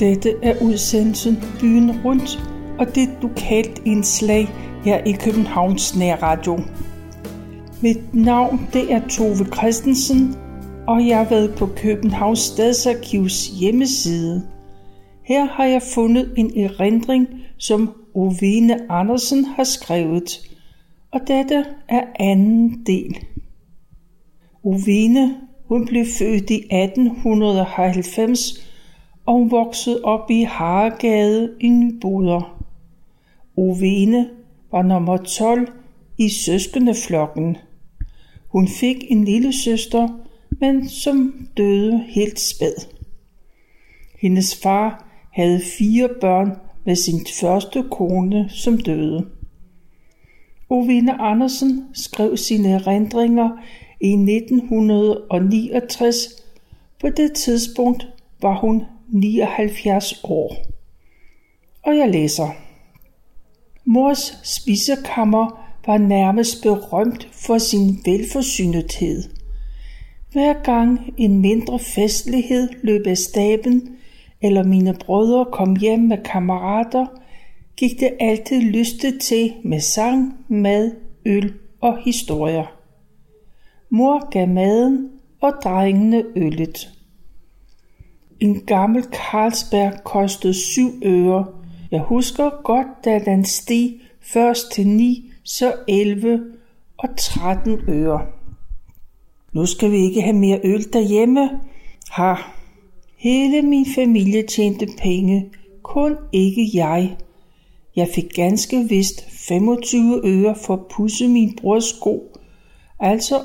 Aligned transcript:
Dette 0.00 0.34
er 0.42 0.62
udsendelsen 0.62 1.38
Byen 1.60 1.90
Rundt, 2.04 2.42
og 2.78 2.86
det 2.86 3.02
er 3.02 3.06
et 3.06 3.18
lokalt 3.22 3.82
indslag 3.84 4.48
her 4.84 5.04
i 5.04 5.12
Københavns 5.12 5.96
Nærradio. 5.96 6.60
Mit 7.82 8.14
navn 8.14 8.68
det 8.72 8.92
er 8.92 9.08
Tove 9.08 9.46
Christensen, 9.56 10.34
og 10.86 11.06
jeg 11.06 11.16
har 11.16 11.24
været 11.24 11.54
på 11.54 11.68
Københavns 11.76 12.38
Stadsarkivs 12.38 13.46
hjemmeside. 13.46 14.42
Her 15.24 15.46
har 15.46 15.64
jeg 15.64 15.82
fundet 15.94 16.32
en 16.36 16.60
erindring, 16.60 17.28
som 17.58 17.90
Ovine 18.14 18.92
Andersen 18.92 19.44
har 19.44 19.64
skrevet, 19.64 20.40
og 21.12 21.20
dette 21.26 21.64
er 21.88 22.02
anden 22.20 22.82
del. 22.86 23.18
Ovine, 24.64 25.34
hun 25.68 25.86
blev 25.86 26.04
født 26.18 26.50
i 26.50 26.54
1890 26.54 28.65
og 29.26 29.34
hun 29.34 29.50
voksede 29.50 30.00
op 30.04 30.30
i 30.30 30.42
Haregade 30.42 31.54
i 31.60 31.68
Nyboder. 31.68 32.62
Ovene 33.56 34.28
var 34.70 34.82
nummer 34.82 35.16
12 35.16 35.68
i 36.18 36.28
søskendeflokken. 36.28 37.56
Hun 38.48 38.68
fik 38.68 39.04
en 39.08 39.24
lille 39.24 39.52
søster, 39.52 40.08
men 40.60 40.88
som 40.88 41.48
døde 41.56 42.04
helt 42.08 42.40
spæd. 42.40 42.86
Hendes 44.20 44.60
far 44.62 45.08
havde 45.32 45.60
fire 45.78 46.08
børn 46.20 46.52
med 46.84 46.96
sin 46.96 47.26
første 47.40 47.84
kone, 47.90 48.48
som 48.48 48.78
døde. 48.78 49.26
Ovine 50.68 51.20
Andersen 51.20 51.84
skrev 51.94 52.36
sine 52.36 52.68
erindringer 52.68 53.50
i 54.00 54.12
1969. 54.12 56.16
På 57.00 57.08
det 57.08 57.32
tidspunkt 57.32 58.08
var 58.42 58.60
hun 58.60 58.82
79 59.12 60.20
år. 60.24 60.56
Og 61.82 61.96
jeg 61.96 62.10
læser. 62.10 62.48
Mors 63.84 64.40
spisekammer 64.42 65.66
var 65.86 65.98
nærmest 65.98 66.62
berømt 66.62 67.28
for 67.32 67.58
sin 67.58 67.98
velforsynethed. 68.04 69.22
Hver 70.32 70.62
gang 70.62 71.14
en 71.16 71.38
mindre 71.40 71.78
festlighed 71.78 72.68
løb 72.82 73.06
af 73.06 73.18
staben, 73.18 73.96
eller 74.42 74.64
mine 74.64 74.94
brødre 75.06 75.46
kom 75.52 75.76
hjem 75.76 76.00
med 76.00 76.18
kammerater, 76.24 77.06
gik 77.76 78.00
det 78.00 78.10
altid 78.20 78.60
lyste 78.60 79.18
til 79.18 79.52
med 79.64 79.80
sang, 79.80 80.34
mad, 80.48 80.92
øl 81.26 81.54
og 81.80 81.98
historier. 82.04 82.66
Mor 83.90 84.30
gav 84.30 84.48
maden 84.48 85.10
og 85.40 85.52
drengene 85.64 86.24
øllet. 86.36 86.95
En 88.40 88.60
gammel 88.66 89.02
Carlsberg 89.02 90.04
kostede 90.04 90.54
7 90.54 91.00
øre. 91.04 91.46
Jeg 91.90 92.00
husker 92.00 92.50
godt, 92.64 92.86
da 93.04 93.18
den 93.18 93.44
steg 93.44 94.00
først 94.20 94.72
til 94.72 94.86
9, 94.86 95.32
så 95.44 95.74
11 95.88 96.40
og 96.98 97.08
13 97.18 97.80
øre. 97.88 98.26
Nu 99.52 99.66
skal 99.66 99.90
vi 99.90 99.96
ikke 99.96 100.22
have 100.22 100.36
mere 100.36 100.60
øl 100.64 100.92
derhjemme. 100.92 101.50
Ha. 102.10 102.34
Hele 103.16 103.62
min 103.62 103.86
familie 103.94 104.42
tjente 104.42 104.86
penge, 105.02 105.50
kun 105.82 106.16
ikke 106.32 106.70
jeg. 106.74 107.16
Jeg 107.96 108.08
fik 108.14 108.34
ganske 108.34 108.88
vist 108.88 109.30
25 109.48 110.20
øre 110.24 110.54
for 110.66 110.74
at 110.74 110.86
pusse 110.90 111.28
min 111.28 111.58
brors 111.60 111.84
sko, 111.84 112.38
altså 113.00 113.40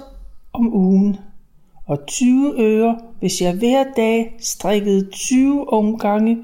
om 0.53 0.73
ugen 0.73 1.17
og 1.91 2.05
20 2.07 2.53
øre, 2.59 2.99
hvis 3.19 3.41
jeg 3.41 3.53
hver 3.53 3.83
dag 3.95 4.35
strikkede 4.39 5.09
20 5.11 5.73
omgange 5.73 6.37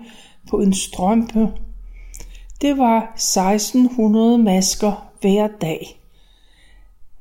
på 0.49 0.59
en 0.59 0.73
strømpe. 0.73 1.49
Det 2.61 2.77
var 2.77 3.13
1600 3.15 4.37
masker 4.37 5.11
hver 5.21 5.47
dag. 5.61 5.99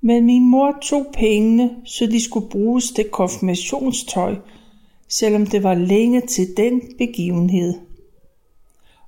Men 0.01 0.27
min 0.27 0.51
mor 0.51 0.79
tog 0.83 1.07
pengene, 1.13 1.71
så 1.85 2.07
de 2.07 2.25
skulle 2.25 2.51
bruges 2.51 2.91
til 2.91 3.09
konfirmationstøj, 3.09 4.37
selvom 5.09 5.47
det 5.47 5.63
var 5.63 5.75
længe 5.75 6.21
til 6.21 6.57
den 6.57 6.83
begivenhed. 6.99 7.75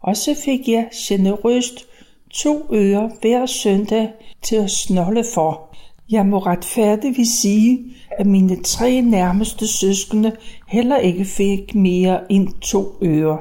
Og 0.00 0.16
så 0.16 0.34
fik 0.44 0.68
jeg 0.68 0.88
generøst 0.94 1.86
to 2.30 2.66
øre 2.72 3.10
hver 3.20 3.46
søndag 3.46 4.10
til 4.42 4.56
at 4.56 4.70
snolle 4.70 5.24
for. 5.34 5.67
Jeg 6.10 6.26
må 6.26 6.38
retfærdigvis 6.38 7.28
sige, 7.28 7.84
at 8.18 8.26
mine 8.26 8.62
tre 8.62 9.00
nærmeste 9.00 9.66
søskende 9.66 10.32
heller 10.68 10.96
ikke 10.96 11.24
fik 11.24 11.74
mere 11.74 12.32
end 12.32 12.48
to 12.60 12.98
øre. 13.02 13.38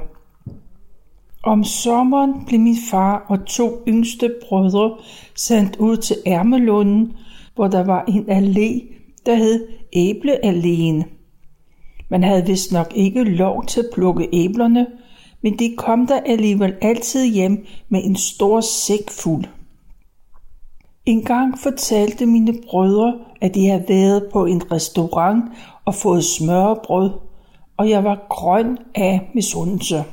Om 1.43 1.63
sommeren 1.63 2.45
blev 2.47 2.59
min 2.59 2.77
far 2.91 3.25
og 3.29 3.45
to 3.45 3.83
yngste 3.87 4.35
brødre 4.47 4.97
sendt 5.35 5.75
ud 5.75 5.97
til 5.97 6.15
Ærmelunden, 6.25 7.13
hvor 7.55 7.67
der 7.67 7.83
var 7.83 8.05
en 8.07 8.25
allé, 8.29 8.93
der 9.25 9.35
hed 9.35 9.67
Æblealléen. 9.95 11.09
Man 12.09 12.23
havde 12.23 12.45
vist 12.45 12.71
nok 12.71 12.93
ikke 12.95 13.23
lov 13.23 13.65
til 13.65 13.79
at 13.79 13.89
plukke 13.93 14.29
æblerne, 14.33 14.87
men 15.41 15.59
de 15.59 15.75
kom 15.77 16.07
der 16.07 16.19
alligevel 16.19 16.75
altid 16.81 17.25
hjem 17.25 17.65
med 17.89 18.03
en 18.03 18.15
stor 18.15 18.61
sæk 18.61 19.09
fuld. 19.09 19.45
En 21.07 21.23
gang 21.23 21.59
fortalte 21.59 22.25
mine 22.25 22.53
brødre, 22.69 23.19
at 23.41 23.55
de 23.55 23.67
havde 23.67 23.85
været 23.87 24.29
på 24.33 24.45
en 24.45 24.71
restaurant 24.71 25.45
og 25.85 25.95
fået 25.95 26.23
smørbrød, 26.23 27.11
og 27.77 27.89
jeg 27.89 28.03
var 28.03 28.25
grøn 28.29 28.77
af 28.95 29.31
misundelse. 29.33 30.03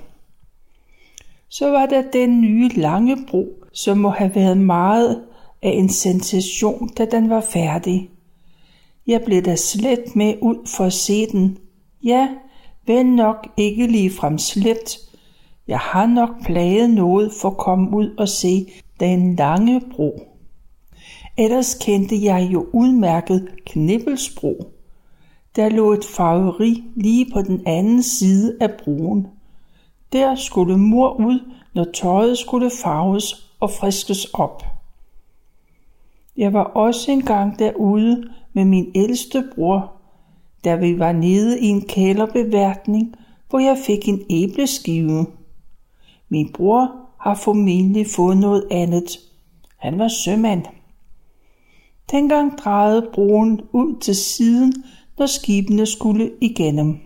Så 1.48 1.70
var 1.70 1.86
der 1.86 2.02
den 2.12 2.40
nye 2.40 2.68
lange 2.68 3.16
bro, 3.30 3.48
som 3.72 3.98
må 3.98 4.08
have 4.08 4.34
været 4.34 4.58
meget 4.58 5.22
af 5.62 5.70
en 5.70 5.88
sensation, 5.88 6.88
da 6.88 7.04
den 7.04 7.30
var 7.30 7.40
færdig. 7.40 8.10
Jeg 9.06 9.22
blev 9.22 9.42
da 9.42 9.56
slet 9.56 10.16
med 10.16 10.34
ud 10.42 10.68
for 10.76 10.84
at 10.84 10.92
se 10.92 11.26
den. 11.26 11.58
Ja, 12.04 12.28
vel 12.86 13.06
nok 13.06 13.48
ikke 13.56 13.86
lige 13.86 14.10
frem 14.10 14.38
slet. 14.38 14.98
Jeg 15.68 15.78
har 15.78 16.06
nok 16.06 16.44
plaget 16.44 16.90
noget 16.90 17.32
for 17.40 17.50
at 17.50 17.56
komme 17.56 17.96
ud 17.96 18.14
og 18.18 18.28
se 18.28 18.66
den 19.00 19.36
lange 19.36 19.80
bro. 19.96 20.33
Ellers 21.36 21.74
kendte 21.74 22.24
jeg 22.24 22.48
jo 22.52 22.66
udmærket 22.72 23.48
Knibbelsbro. 23.66 24.72
Der 25.56 25.68
lå 25.68 25.92
et 25.92 26.04
farveri 26.04 26.84
lige 26.96 27.26
på 27.32 27.42
den 27.42 27.62
anden 27.66 28.02
side 28.02 28.56
af 28.60 28.70
broen. 28.84 29.26
Der 30.12 30.34
skulle 30.34 30.78
mor 30.78 31.12
ud, 31.12 31.52
når 31.74 31.84
tøjet 31.94 32.38
skulle 32.38 32.70
farves 32.82 33.50
og 33.60 33.70
friskes 33.70 34.24
op. 34.24 34.62
Jeg 36.36 36.52
var 36.52 36.64
også 36.64 37.12
engang 37.12 37.58
derude 37.58 38.30
med 38.52 38.64
min 38.64 38.92
ældste 38.94 39.44
bror, 39.54 39.92
da 40.64 40.74
vi 40.74 40.98
var 40.98 41.12
nede 41.12 41.60
i 41.60 41.66
en 41.66 41.82
kælderbeværtning, 41.82 43.14
hvor 43.50 43.58
jeg 43.58 43.78
fik 43.86 44.08
en 44.08 44.22
æbleskive. 44.30 45.26
Min 46.28 46.52
bror 46.52 46.90
har 47.20 47.34
formentlig 47.34 48.06
fået 48.16 48.36
noget 48.36 48.64
andet. 48.70 49.18
Han 49.76 49.98
var 49.98 50.08
sømand. 50.08 50.62
Dengang 52.10 52.58
drejede 52.58 53.10
broen 53.14 53.60
ud 53.72 54.00
til 54.00 54.16
siden, 54.16 54.72
når 55.18 55.26
skibene 55.26 55.86
skulle 55.86 56.30
igennem. 56.40 56.98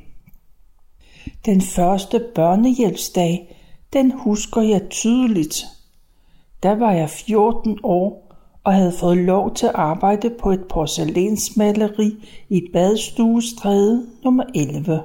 Den 1.47 1.61
første 1.61 2.25
børnehjælpsdag, 2.35 3.57
den 3.93 4.13
husker 4.13 4.61
jeg 4.61 4.89
tydeligt. 4.91 5.65
Der 6.63 6.75
var 6.75 6.93
jeg 6.93 7.11
14 7.11 7.79
år 7.83 8.35
og 8.65 8.75
havde 8.75 8.93
fået 8.93 9.17
lov 9.17 9.55
til 9.55 9.67
at 9.67 9.75
arbejde 9.75 10.31
på 10.31 10.51
et 10.51 10.65
porcelænsmaleri 10.69 12.15
i 12.49 12.63
Badstuestræde 12.73 14.07
nummer 14.25 14.45
11. 14.55 15.03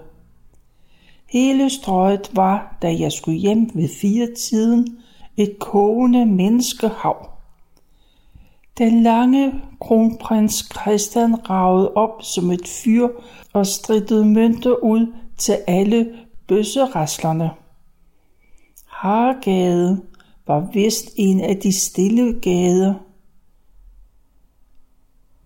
Hele 1.30 1.69
strøget 1.69 2.31
var, 2.34 2.78
da 2.81 2.95
jeg 3.00 3.12
skulle 3.12 3.38
hjem 3.38 3.69
ved 3.74 3.90
fire 4.01 4.28
tiden, 4.38 4.98
et 5.38 5.60
kogende 5.60 6.25
menneskehav. 6.25 7.32
Den 8.78 9.04
lange 9.04 9.62
kronprins 9.81 10.70
Christian 10.72 11.50
ragede 11.50 11.94
op 11.94 12.24
som 12.24 12.52
et 12.52 12.68
fyr 12.68 13.08
og 13.54 13.68
strittede 13.68 14.25
mønter 14.25 14.84
ud 14.84 15.14
til 15.38 15.58
alle 15.68 16.16
bøsseraslerne. 16.48 17.50
Hargade 18.86 20.02
var 20.48 20.70
vist 20.74 21.14
en 21.16 21.42
af 21.42 21.58
de 21.58 21.74
stille 21.74 22.40
gader. 22.42 22.94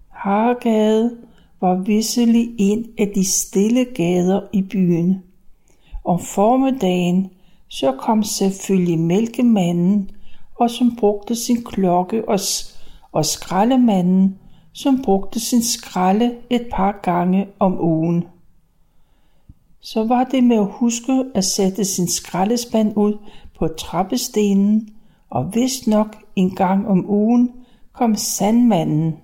Hargade 0.10 1.18
var 1.62 1.76
visselig 1.76 2.50
en 2.58 2.86
af 2.98 3.12
de 3.16 3.26
stille 3.26 3.86
gader 3.86 4.42
i 4.54 4.62
byen. 4.62 5.24
Om 6.06 6.20
formiddagen 6.20 7.32
så 7.68 7.92
kom 7.92 8.24
selvfølgelig 8.24 9.00
mælkemanden, 9.00 10.12
og 10.56 10.70
som 10.70 10.96
brugte 10.96 11.36
sin 11.36 11.64
klokke 11.64 12.30
og 12.30 12.40
og 13.12 13.26
skraldemanden, 13.26 14.38
som 14.74 15.02
brugte 15.02 15.40
sin 15.40 15.64
skralde 15.64 16.36
et 16.50 16.68
par 16.72 17.00
gange 17.04 17.48
om 17.60 17.82
ugen. 17.82 18.26
så 19.80 20.04
var 20.04 20.24
det 20.24 20.44
med 20.44 20.56
at 20.56 20.72
huske 20.72 21.26
at 21.36 21.46
sætte 21.46 21.86
sin 21.86 22.08
skraldespand 22.08 22.94
ud 22.96 23.18
på 23.60 23.68
trappestenen, 23.68 24.90
og 25.30 25.56
vist 25.56 25.88
nok 25.88 26.18
en 26.36 26.56
gang 26.56 26.88
om 26.88 27.10
ugen 27.10 27.52
kom 27.94 28.16
sandmanden. 28.16 29.16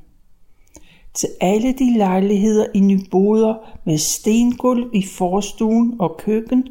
Til 1.14 1.30
alle 1.42 1.74
de 1.74 1.98
lejligheder 1.98 2.66
i 2.74 2.80
Nyboder 2.80 3.56
med 3.86 3.98
stengulv 3.98 4.90
i 4.94 5.06
forstuen 5.06 5.96
og 6.00 6.18
køkken, 6.18 6.68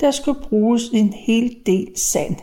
der 0.00 0.10
skulle 0.10 0.40
bruges 0.40 0.82
en 0.92 1.12
hel 1.12 1.56
del 1.66 1.88
sand. 1.96 2.36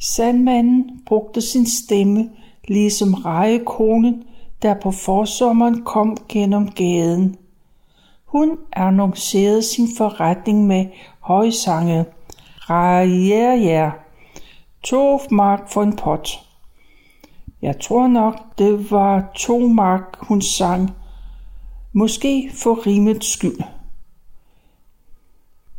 Sandmanden 0.00 1.00
brugte 1.06 1.40
sin 1.40 1.66
stemme, 1.66 2.30
ligesom 2.68 3.14
rejekonen, 3.14 4.22
der 4.62 4.74
på 4.82 4.90
forsommeren 4.90 5.84
kom 5.84 6.16
gennem 6.28 6.70
gaden. 6.70 7.36
Hun 8.24 8.58
annoncerede 8.72 9.62
sin 9.62 9.88
forretning 9.96 10.66
med 10.66 10.86
højsange. 11.20 12.04
Rejer, 12.58 13.90
To 14.82 15.20
mark 15.30 15.70
for 15.70 15.82
en 15.82 15.96
pot. 15.96 16.28
Jeg 17.62 17.80
tror 17.80 18.08
nok, 18.08 18.58
det 18.58 18.90
var 18.90 19.32
to 19.36 19.58
mark, 19.58 20.16
hun 20.20 20.42
sang. 20.42 20.90
Måske 21.92 22.50
for 22.54 22.86
rimets 22.86 23.26
skyld. 23.26 23.58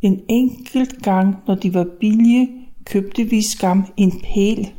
En 0.02 0.20
enkelt 0.28 1.02
gang, 1.02 1.36
når 1.46 1.54
de 1.54 1.74
var 1.74 1.86
billige, 2.00 2.48
købte 2.84 3.24
vi 3.24 3.42
skam 3.42 3.86
en 3.96 4.20
pæl. 4.20 4.72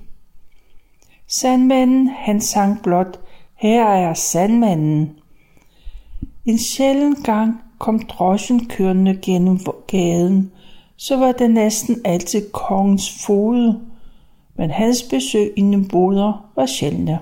Sandmanden, 1.39 2.07
han 2.07 2.41
sang 2.41 2.83
blot, 2.83 3.19
her 3.55 3.85
er 3.85 4.13
sandmanden. 4.13 5.19
En 6.45 6.59
sjælden 6.59 7.15
gang 7.15 7.61
kom 7.79 7.99
drosjen 7.99 8.65
kørende 8.65 9.19
gennem 9.21 9.59
gaden, 9.87 10.51
så 10.97 11.17
var 11.17 11.31
det 11.31 11.51
næsten 11.51 12.01
altid 12.05 12.51
kongens 12.51 13.25
fod, 13.25 13.79
men 14.57 14.71
hans 14.71 15.03
besøg 15.03 15.53
i 15.57 15.87
boder 15.91 16.51
var 16.55 16.65
sjældne. 16.65 17.19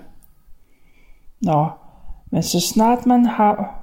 Nå, 1.41 1.67
men 2.31 2.43
så 2.43 2.59
snart 2.59 3.05
man 3.05 3.25
har 3.25 3.79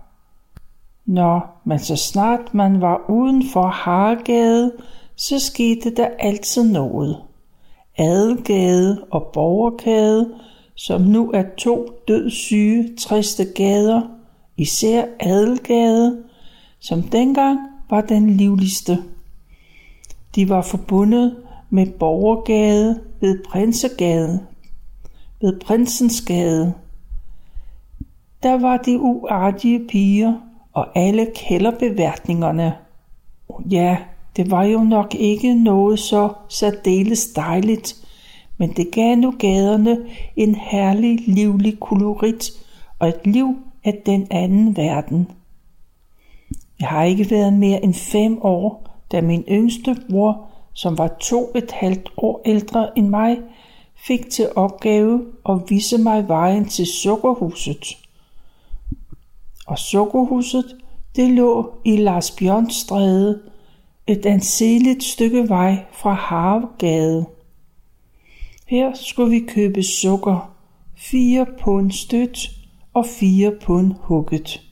Nå, 1.07 1.41
men 1.65 1.79
så 1.79 1.97
snart 1.97 2.55
man 2.55 2.81
var 2.81 3.11
uden 3.11 3.49
for 3.53 3.67
Hargade, 3.67 4.73
så 5.17 5.39
skete 5.39 5.95
der 5.95 6.09
altid 6.19 6.73
noget. 6.73 7.30
Adelgade 8.01 9.05
og 9.11 9.31
Borgergade, 9.33 10.35
som 10.75 11.01
nu 11.01 11.31
er 11.31 11.45
to 11.59 11.89
dødssyge, 12.09 12.97
triste 12.97 13.45
gader, 13.45 14.03
især 14.57 15.05
Adelgade, 15.21 16.23
som 16.79 17.03
dengang 17.03 17.59
var 17.91 18.01
den 18.01 18.31
livligste. 18.31 18.99
De 20.35 20.49
var 20.49 20.63
forbundet 20.63 21.37
med 21.71 21.87
Borgergade 21.99 23.01
ved 23.21 23.45
Prinsegade, 23.45 24.41
ved 25.41 25.61
Prinsensgade. 25.61 26.75
Der 28.43 28.61
var 28.61 28.77
de 28.77 29.01
uartige 29.01 29.89
piger 29.89 30.35
og 30.73 30.99
alle 30.99 31.27
kælderbeværtningerne. 31.35 32.75
Ja, 33.71 33.97
det 34.37 34.51
var 34.51 34.65
jo 34.65 34.79
nok 34.79 35.15
ikke 35.15 35.55
noget 35.55 35.99
så 35.99 36.33
særdeles 36.49 37.27
dejligt, 37.27 37.97
men 38.59 38.73
det 38.73 38.91
gav 38.93 39.17
nu 39.17 39.35
gaderne 39.39 39.99
en 40.37 40.55
herlig, 40.55 41.19
livlig 41.29 41.81
kolorit 41.81 42.51
og 42.99 43.09
et 43.09 43.27
liv 43.27 43.57
af 43.85 44.03
den 44.07 44.27
anden 44.31 44.77
verden. 44.77 45.29
Jeg 46.81 46.89
har 46.89 47.05
ikke 47.05 47.31
været 47.31 47.53
mere 47.53 47.85
end 47.85 47.95
fem 47.95 48.39
år, 48.43 48.87
da 49.13 49.21
min 49.21 49.45
yngste 49.49 49.97
bror, 50.11 50.47
som 50.73 50.99
var 50.99 51.17
to 51.21 51.51
et 51.55 51.71
halvt 51.71 52.09
år 52.17 52.41
ældre 52.45 52.99
end 52.99 53.09
mig, 53.09 53.39
fik 54.07 54.31
til 54.31 54.49
opgave 54.57 55.27
at 55.49 55.61
vise 55.69 55.99
mig 55.99 56.29
vejen 56.29 56.65
til 56.65 56.87
sukkerhuset. 56.87 57.99
Og 59.67 59.79
sukkerhuset, 59.79 60.77
det 61.17 61.31
lå 61.31 61.75
i 61.85 61.97
Lars 61.97 62.31
Bjørnstræde, 62.31 63.41
et 64.11 64.27
anseligt 64.27 65.05
stykke 65.05 65.49
vej 65.49 65.85
fra 65.93 66.13
Havgade. 66.13 67.27
Her 68.67 68.95
skulle 68.95 69.31
vi 69.31 69.41
købe 69.49 69.83
sukker, 69.83 70.53
fire 70.97 71.47
pund 71.61 71.91
stødt 71.91 72.51
og 72.95 73.07
fire 73.07 73.53
pund 73.63 73.95
hugget. 74.01 74.63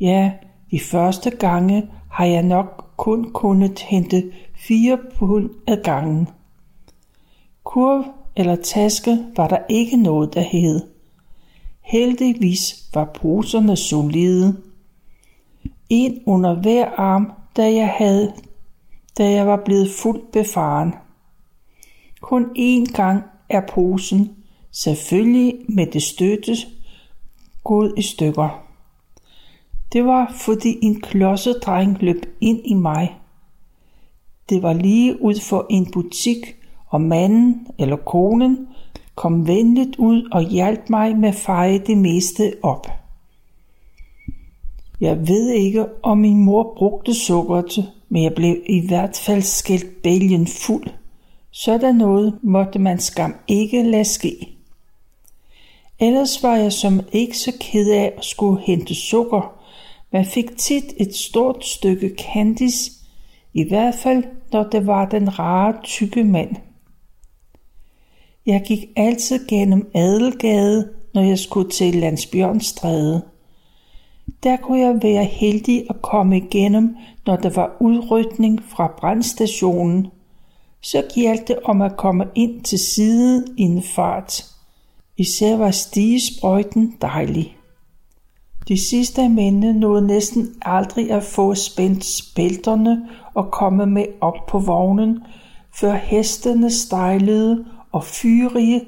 Ja, 0.00 0.32
de 0.70 0.80
første 0.80 1.30
gange 1.30 1.88
har 2.10 2.24
jeg 2.24 2.42
nok 2.42 2.84
kun 2.96 3.30
kunnet 3.32 3.78
hente 3.78 4.32
fire 4.54 4.98
pund 5.18 5.50
ad 5.66 5.82
gangen. 5.82 6.28
Kurv 7.64 8.04
eller 8.36 8.56
taske 8.56 9.18
var 9.36 9.48
der 9.48 9.58
ikke 9.68 9.96
noget, 9.96 10.34
der 10.34 10.40
hed. 10.40 10.80
Heldigvis 11.80 12.88
var 12.94 13.04
poserne 13.04 13.76
solide. 13.76 14.56
En 15.88 16.22
under 16.26 16.54
hver 16.54 16.90
arm, 16.96 17.32
da 17.56 17.74
jeg 17.74 17.88
havde, 17.88 18.32
da 19.18 19.30
jeg 19.30 19.46
var 19.46 19.62
blevet 19.64 19.90
fuldt 19.90 20.32
befaren. 20.32 20.94
Kun 22.20 22.44
én 22.58 22.92
gang 22.92 23.22
er 23.48 23.60
posen, 23.68 24.36
selvfølgelig 24.70 25.54
med 25.68 25.86
det 25.86 26.02
støtte, 26.02 26.56
gået 27.64 27.94
i 27.96 28.02
stykker. 28.02 28.62
Det 29.92 30.04
var, 30.04 30.34
fordi 30.34 30.78
en 30.82 31.00
klodsedreng 31.00 32.02
løb 32.02 32.26
ind 32.40 32.60
i 32.64 32.74
mig. 32.74 33.16
Det 34.48 34.62
var 34.62 34.72
lige 34.72 35.22
ud 35.22 35.40
for 35.40 35.66
en 35.70 35.90
butik, 35.92 36.56
og 36.86 37.00
manden 37.00 37.66
eller 37.78 37.96
konen 37.96 38.68
kom 39.14 39.46
venligt 39.46 39.96
ud 39.96 40.28
og 40.32 40.42
hjalp 40.42 40.90
mig 40.90 41.18
med 41.18 41.28
at 41.28 41.34
feje 41.34 41.78
det 41.78 41.98
meste 41.98 42.52
op. 42.62 42.86
Jeg 45.00 45.28
ved 45.28 45.50
ikke, 45.50 45.86
om 46.02 46.18
min 46.18 46.44
mor 46.44 46.74
brugte 46.76 47.14
sukkeret, 47.14 47.92
men 48.08 48.22
jeg 48.22 48.34
blev 48.34 48.56
i 48.66 48.86
hvert 48.86 49.22
fald 49.26 49.42
skældt 49.42 50.02
bælgen 50.02 50.46
fuld. 50.46 50.86
Sådan 51.50 51.94
noget 51.94 52.38
måtte 52.42 52.78
man 52.78 52.98
skam 52.98 53.34
ikke 53.48 53.82
lade 53.82 54.04
ske. 54.04 54.56
Ellers 55.98 56.42
var 56.42 56.56
jeg 56.56 56.72
som 56.72 57.00
ikke 57.12 57.38
så 57.38 57.52
ked 57.60 57.90
af 57.90 58.12
at 58.16 58.24
skulle 58.24 58.62
hente 58.62 58.94
sukker. 58.94 59.52
Man 60.12 60.24
fik 60.24 60.56
tit 60.56 60.84
et 60.96 61.14
stort 61.14 61.66
stykke 61.66 62.16
candice, 62.32 62.90
i 63.54 63.68
hvert 63.68 63.94
fald 63.94 64.24
når 64.52 64.62
det 64.62 64.86
var 64.86 65.08
den 65.08 65.38
rare 65.38 65.74
tykke 65.82 66.24
mand. 66.24 66.56
Jeg 68.46 68.62
gik 68.66 68.84
altid 68.96 69.48
gennem 69.48 69.90
Adelgade, 69.94 70.88
når 71.14 71.22
jeg 71.22 71.38
skulle 71.38 71.70
til 71.70 71.94
Landsbjørnstræde. 71.94 73.22
Der 74.42 74.56
kunne 74.56 74.80
jeg 74.80 75.02
være 75.02 75.24
heldig 75.24 75.86
at 75.90 76.02
komme 76.02 76.36
igennem, 76.36 76.96
når 77.26 77.36
der 77.36 77.50
var 77.50 77.76
udrykning 77.80 78.64
fra 78.64 78.94
brandstationen. 78.98 80.06
Så 80.82 81.02
galt 81.14 81.48
det 81.48 81.58
om 81.64 81.82
at 81.82 81.96
komme 81.96 82.24
ind 82.34 82.62
til 82.62 82.78
siden 82.78 83.44
i 83.56 83.62
en 83.62 83.82
fart. 83.82 84.44
Især 85.16 85.56
var 85.56 85.70
stigesprøjten 85.70 86.96
dejlig. 87.00 87.56
De 88.68 88.88
sidste 88.88 89.22
af 89.22 89.30
mændene 89.30 89.72
nåede 89.72 90.06
næsten 90.06 90.54
aldrig 90.62 91.10
at 91.10 91.22
få 91.22 91.54
spændt 91.54 92.04
spælterne 92.04 93.08
og 93.34 93.50
komme 93.52 93.86
med 93.86 94.04
op 94.20 94.46
på 94.48 94.58
vognen, 94.58 95.22
før 95.80 95.94
hestene 95.94 96.70
stejlede 96.70 97.64
og 97.92 98.04
fyrige 98.04 98.84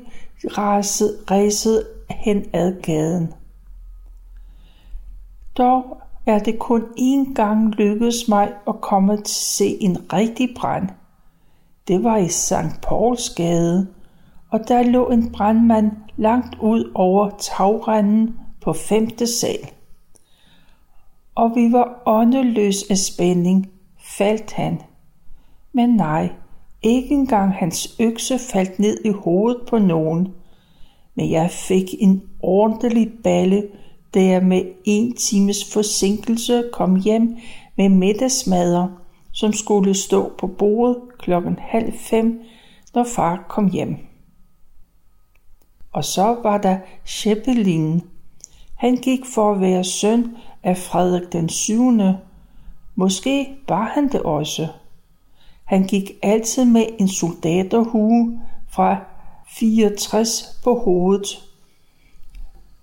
ræsede 1.30 1.84
hen 2.10 2.44
ad 2.52 2.82
gaden. 2.82 3.32
Dog 5.58 5.98
er 6.32 6.38
det 6.38 6.58
kun 6.58 6.82
én 6.98 7.34
gang 7.34 7.74
lykkedes 7.74 8.28
mig 8.28 8.52
at 8.68 8.80
komme 8.80 9.16
til 9.16 9.34
se 9.34 9.76
en 9.80 10.12
rigtig 10.12 10.48
brand. 10.56 10.88
Det 11.88 12.04
var 12.04 12.16
i 12.16 12.28
St. 12.28 12.80
Pauls 12.82 13.30
gade, 13.30 13.88
og 14.50 14.60
der 14.68 14.82
lå 14.82 15.08
en 15.08 15.32
brandmand 15.32 15.90
langt 16.16 16.56
ud 16.60 16.90
over 16.94 17.30
tagrenden 17.38 18.36
på 18.60 18.72
femte 18.72 19.26
sal. 19.26 19.70
Og 21.34 21.52
vi 21.54 21.72
var 21.72 22.02
åndeløs 22.06 22.82
af 22.90 22.98
spænding, 22.98 23.70
faldt 24.18 24.52
han. 24.52 24.80
Men 25.72 25.88
nej, 25.88 26.30
ikke 26.82 27.14
engang 27.14 27.52
hans 27.52 27.96
økse 28.00 28.38
faldt 28.38 28.78
ned 28.78 29.04
i 29.04 29.08
hovedet 29.10 29.60
på 29.68 29.78
nogen. 29.78 30.28
Men 31.14 31.30
jeg 31.30 31.50
fik 31.50 31.94
en 32.00 32.22
ordentlig 32.42 33.12
balle, 33.24 33.68
da 34.14 34.24
jeg 34.24 34.44
med 34.44 34.62
en 34.84 35.16
times 35.16 35.72
forsinkelse 35.72 36.64
kom 36.72 36.96
hjem 36.96 37.36
med 37.76 37.88
middagsmadder, 37.88 38.88
som 39.32 39.52
skulle 39.52 39.94
stå 39.94 40.32
på 40.38 40.46
bordet 40.46 40.96
klokken 41.18 41.58
halv 41.60 41.92
fem, 41.92 42.40
når 42.94 43.04
far 43.04 43.46
kom 43.48 43.70
hjem. 43.70 43.96
Og 45.92 46.04
så 46.04 46.36
var 46.42 46.58
der 46.58 46.78
Scheppelin. 47.04 48.02
Han 48.76 48.96
gik 48.96 49.20
for 49.34 49.52
at 49.52 49.60
være 49.60 49.84
søn 49.84 50.36
af 50.62 50.76
Frederik 50.76 51.32
den 51.32 51.48
7. 51.48 51.92
Måske 52.94 53.48
var 53.68 53.92
han 53.94 54.12
det 54.12 54.22
også. 54.22 54.68
Han 55.64 55.86
gik 55.86 56.10
altid 56.22 56.64
med 56.64 56.84
en 56.98 57.08
soldaterhue 57.08 58.40
fra 58.68 58.96
64 59.58 60.60
på 60.64 60.74
hovedet. 60.74 61.47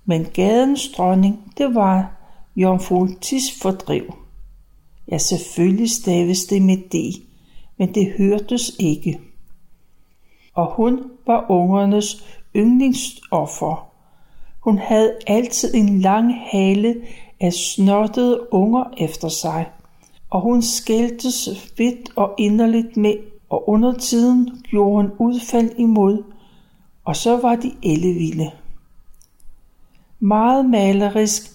Men 0.05 0.25
gadens 0.33 0.89
dronning, 0.97 1.53
det 1.57 1.75
var 1.75 2.11
Jomfru 2.55 3.07
fordriv. 3.61 4.03
Ja, 5.11 5.17
selvfølgelig 5.17 5.89
staves 5.89 6.45
det 6.45 6.61
med 6.61 6.77
D, 6.77 7.21
men 7.77 7.93
det 7.93 8.13
hørtes 8.17 8.71
ikke. 8.79 9.19
Og 10.53 10.73
hun 10.75 11.03
var 11.27 11.45
ungernes 11.49 12.25
yndlingsoffer. 12.55 13.91
Hun 14.59 14.77
havde 14.77 15.17
altid 15.27 15.75
en 15.75 15.99
lang 15.99 16.33
hale 16.51 16.95
af 17.39 17.53
snottede 17.53 18.53
unger 18.53 18.83
efter 18.97 19.27
sig, 19.27 19.65
og 20.29 20.41
hun 20.41 20.61
skældtes 20.61 21.49
vidt 21.77 22.09
og 22.15 22.33
inderligt 22.37 22.97
med, 22.97 23.13
og 23.49 23.69
under 23.69 23.93
tiden 23.93 24.63
gjorde 24.63 24.95
hun 24.95 25.11
udfald 25.19 25.71
imod, 25.77 26.23
og 27.05 27.15
så 27.15 27.37
var 27.37 27.55
de 27.55 27.71
ellevilde. 27.83 28.51
Meget 30.25 30.65
malerisk 30.69 31.51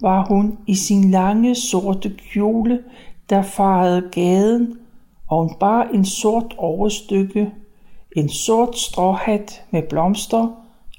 var 0.00 0.26
hun 0.28 0.58
i 0.66 0.74
sin 0.74 1.10
lange 1.10 1.54
sorte 1.54 2.16
kjole, 2.32 2.82
der 3.30 3.42
farede 3.42 4.10
gaden, 4.12 4.78
og 5.28 5.38
hun 5.38 5.56
bar 5.60 5.82
en 5.82 6.04
sort 6.04 6.54
overstykke, 6.58 7.52
en 8.16 8.28
sort 8.28 8.78
stråhat 8.78 9.62
med 9.70 9.82
blomster 9.88 10.48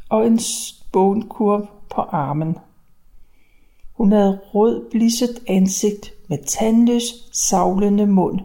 og 0.09 0.27
en 0.27 0.39
spånkurv 0.39 1.67
på 1.95 2.01
armen. 2.01 2.57
Hun 3.93 4.11
havde 4.11 4.39
rød 4.53 4.89
blisset 4.91 5.39
ansigt 5.47 6.13
med 6.29 6.37
tandløs, 6.47 7.03
savlende 7.31 8.07
mund 8.07 8.39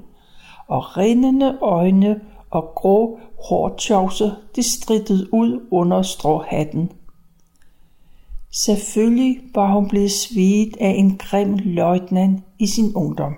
og 0.66 0.96
rindende 0.96 1.58
øjne 1.60 2.20
og 2.50 2.72
grå 2.74 3.20
hårtjovse, 3.48 4.32
de 4.56 4.62
strittede 4.62 5.34
ud 5.34 5.66
under 5.70 6.02
stråhatten. 6.02 6.90
Selvfølgelig 8.64 9.40
var 9.54 9.72
hun 9.72 9.88
blevet 9.88 10.10
svedet 10.10 10.76
af 10.80 10.88
en 10.88 11.16
grim 11.16 11.58
løjtnant 11.64 12.44
i 12.58 12.66
sin 12.66 12.94
ungdom. 12.94 13.34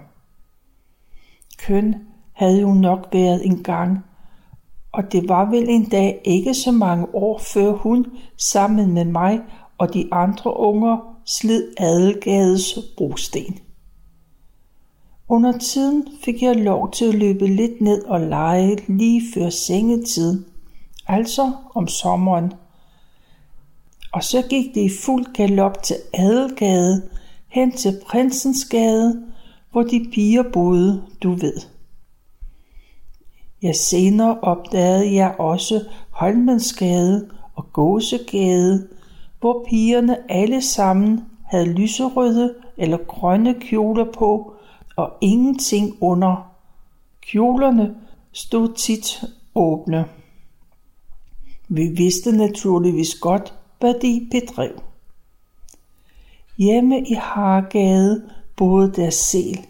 Køn 1.58 1.94
havde 2.32 2.64
hun 2.64 2.76
nok 2.76 3.08
været 3.12 3.46
en 3.46 3.62
gang, 3.62 3.98
og 4.92 5.12
det 5.12 5.28
var 5.28 5.50
vel 5.50 5.68
en 5.68 5.84
dag 5.84 6.20
ikke 6.24 6.54
så 6.54 6.72
mange 6.72 7.06
år 7.14 7.38
før 7.38 7.72
hun, 7.72 8.06
sammen 8.36 8.94
med 8.94 9.04
mig 9.04 9.40
og 9.78 9.94
de 9.94 10.08
andre 10.12 10.56
unger, 10.56 11.16
slid 11.24 11.72
Adelgades 11.78 12.78
brosten. 12.96 13.58
Under 15.28 15.58
tiden 15.58 16.08
fik 16.24 16.42
jeg 16.42 16.56
lov 16.56 16.90
til 16.90 17.04
at 17.04 17.14
løbe 17.14 17.46
lidt 17.46 17.80
ned 17.80 18.04
og 18.04 18.20
lege 18.20 18.78
lige 18.88 19.22
før 19.34 19.50
sengetid, 19.50 20.44
altså 21.06 21.52
om 21.74 21.88
sommeren. 21.88 22.52
Og 24.12 24.24
så 24.24 24.42
gik 24.50 24.74
det 24.74 24.80
i 24.80 24.90
fuld 25.04 25.24
galop 25.34 25.82
til 25.82 25.96
Adelgade, 26.14 27.08
hen 27.48 27.72
til 27.72 28.00
Prinsens 28.06 28.64
Gade, 28.64 29.22
hvor 29.72 29.82
de 29.82 30.08
piger 30.12 30.42
boede, 30.52 31.02
du 31.22 31.32
ved. 31.32 31.60
Jeg 33.62 33.76
senere 33.76 34.40
opdagede 34.40 35.14
jeg 35.14 35.34
også 35.38 35.84
Holmensgade 36.10 37.30
og 37.54 37.72
Gåsegade, 37.72 38.88
hvor 39.40 39.66
pigerne 39.68 40.32
alle 40.32 40.62
sammen 40.62 41.24
havde 41.44 41.72
lyserøde 41.72 42.54
eller 42.76 42.98
grønne 43.06 43.54
kjoler 43.60 44.04
på 44.04 44.54
og 44.96 45.12
ingenting 45.20 45.96
under. 46.00 46.52
Kjolerne 47.20 47.94
stod 48.32 48.74
tit 48.76 49.24
åbne. 49.54 50.04
Vi 51.68 51.86
vidste 51.86 52.32
naturligvis 52.32 53.14
godt, 53.14 53.54
hvad 53.80 53.94
de 54.02 54.28
bedrev. 54.30 54.82
Hjemme 56.58 57.00
i 57.00 57.14
Hargade 57.14 58.30
boede 58.56 58.92
der 58.92 59.10
sel. 59.10 59.66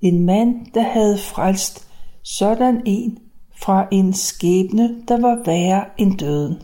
En 0.00 0.26
mand, 0.26 0.66
der 0.74 0.82
havde 0.82 1.18
frelst 1.18 1.88
sådan 2.22 2.82
en 2.86 3.18
fra 3.62 3.86
en 3.92 4.12
skæbne, 4.12 5.02
der 5.08 5.20
var 5.20 5.42
værre 5.44 5.84
end 5.98 6.18
døden. 6.18 6.62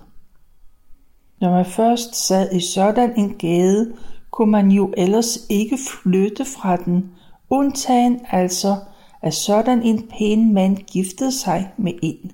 Når 1.40 1.50
man 1.50 1.66
først 1.66 2.26
sad 2.26 2.52
i 2.52 2.60
sådan 2.60 3.18
en 3.18 3.34
gade, 3.34 3.92
kunne 4.30 4.50
man 4.50 4.70
jo 4.70 4.94
ellers 4.96 5.46
ikke 5.50 5.78
flytte 5.78 6.44
fra 6.44 6.76
den, 6.76 7.10
undtagen 7.50 8.20
altså, 8.30 8.76
at 9.22 9.34
sådan 9.34 9.82
en 9.82 10.08
pæn 10.08 10.54
mand 10.54 10.76
giftede 10.76 11.32
sig 11.32 11.72
med 11.76 11.92
en. 12.02 12.32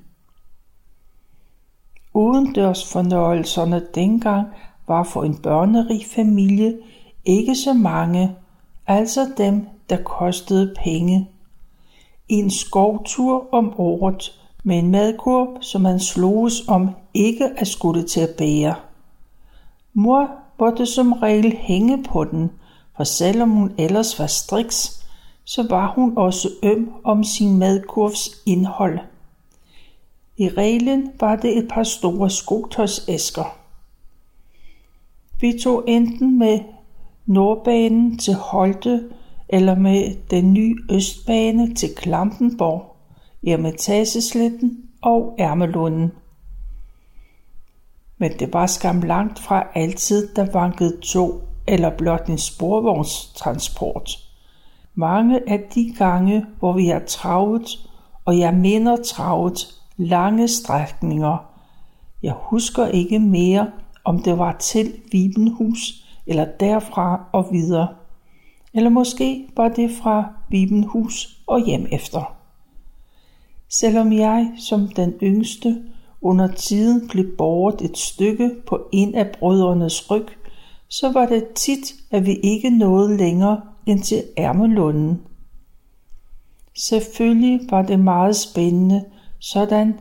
Udendørsfornøjelserne 2.14 3.82
dengang 3.94 4.46
var 4.88 5.02
for 5.02 5.22
en 5.22 5.36
børnerig 5.36 6.06
familie 6.14 6.78
ikke 7.24 7.54
så 7.54 7.72
mange, 7.72 8.36
altså 8.86 9.28
dem, 9.36 9.66
der 9.90 9.96
kostede 9.96 10.74
penge. 10.84 11.28
En 12.28 12.50
skovtur 12.50 13.54
om 13.54 13.74
året 13.80 14.40
med 14.64 14.78
en 14.78 14.90
madkurv, 14.90 15.62
som 15.62 15.80
man 15.80 16.00
sloges 16.00 16.68
om 16.68 16.90
ikke 17.14 17.48
at 17.56 17.68
skulle 17.68 18.02
til 18.02 18.20
at 18.20 18.34
bære. 18.38 18.74
Mor 19.94 20.28
måtte 20.60 20.86
som 20.86 21.12
regel 21.12 21.56
hænge 21.58 22.02
på 22.02 22.24
den, 22.24 22.50
for 22.96 23.04
selvom 23.04 23.50
hun 23.50 23.72
ellers 23.78 24.18
var 24.18 24.26
striks, 24.26 25.06
så 25.44 25.66
var 25.70 25.92
hun 25.94 26.18
også 26.18 26.48
øm 26.62 26.92
om 27.04 27.24
sin 27.24 27.58
madkurvs 27.58 28.30
indhold. 28.46 28.98
I 30.36 30.48
reglen 30.48 31.12
var 31.20 31.36
det 31.36 31.58
et 31.58 31.68
par 31.68 31.82
store 31.82 32.30
skotøjsæsker. 32.30 33.58
Vi 35.40 35.58
tog 35.62 35.84
enten 35.88 36.38
med 36.38 36.60
Nordbanen 37.26 38.18
til 38.18 38.34
Holte 38.34 39.02
eller 39.48 39.74
med 39.74 40.14
den 40.30 40.52
nye 40.52 40.76
Østbane 40.90 41.74
til 41.74 41.94
Klampenborg, 41.96 42.96
Ermitagesletten 43.46 44.78
og 45.02 45.36
Ærmelunden. 45.38 46.12
Men 48.18 48.32
det 48.38 48.52
var 48.52 48.66
skam 48.66 49.00
langt 49.00 49.38
fra 49.38 49.66
altid, 49.74 50.34
der 50.36 50.52
vankede 50.52 51.00
tog 51.00 51.40
eller 51.66 51.90
blot 51.90 52.26
en 52.26 52.38
sporvognstransport. 52.38 54.10
Mange 54.94 55.50
af 55.50 55.60
de 55.74 55.94
gange, 55.98 56.46
hvor 56.58 56.72
vi 56.72 56.86
har 56.86 57.02
travet, 57.06 57.88
og 58.24 58.38
jeg 58.38 58.54
minder 58.54 58.96
travet, 58.96 59.81
lange 59.96 60.48
strækninger. 60.48 61.36
Jeg 62.22 62.34
husker 62.38 62.86
ikke 62.86 63.18
mere, 63.18 63.70
om 64.04 64.22
det 64.22 64.38
var 64.38 64.56
til 64.58 64.92
Vibenhus 65.12 66.04
eller 66.26 66.46
derfra 66.60 67.24
og 67.32 67.48
videre. 67.52 67.88
Eller 68.74 68.90
måske 68.90 69.48
var 69.56 69.68
det 69.68 69.90
fra 70.02 70.32
Vibenhus 70.48 71.42
og 71.46 71.66
hjem 71.66 71.86
efter. 71.92 72.36
Selvom 73.68 74.12
jeg 74.12 74.52
som 74.58 74.88
den 74.88 75.10
yngste 75.22 75.82
under 76.20 76.52
tiden 76.52 77.08
blev 77.08 77.36
båret 77.38 77.80
et 77.80 77.98
stykke 77.98 78.50
på 78.66 78.80
en 78.92 79.14
af 79.14 79.32
brødrenes 79.38 80.10
ryg, 80.10 80.26
så 80.88 81.12
var 81.12 81.26
det 81.26 81.48
tit, 81.54 81.94
at 82.10 82.26
vi 82.26 82.32
ikke 82.32 82.70
nåede 82.70 83.16
længere 83.16 83.60
end 83.86 84.02
til 84.02 84.22
Ærmelunden. 84.38 85.22
Selvfølgelig 86.78 87.60
var 87.70 87.82
det 87.82 88.00
meget 88.00 88.36
spændende, 88.36 89.04
sådan 89.42 90.00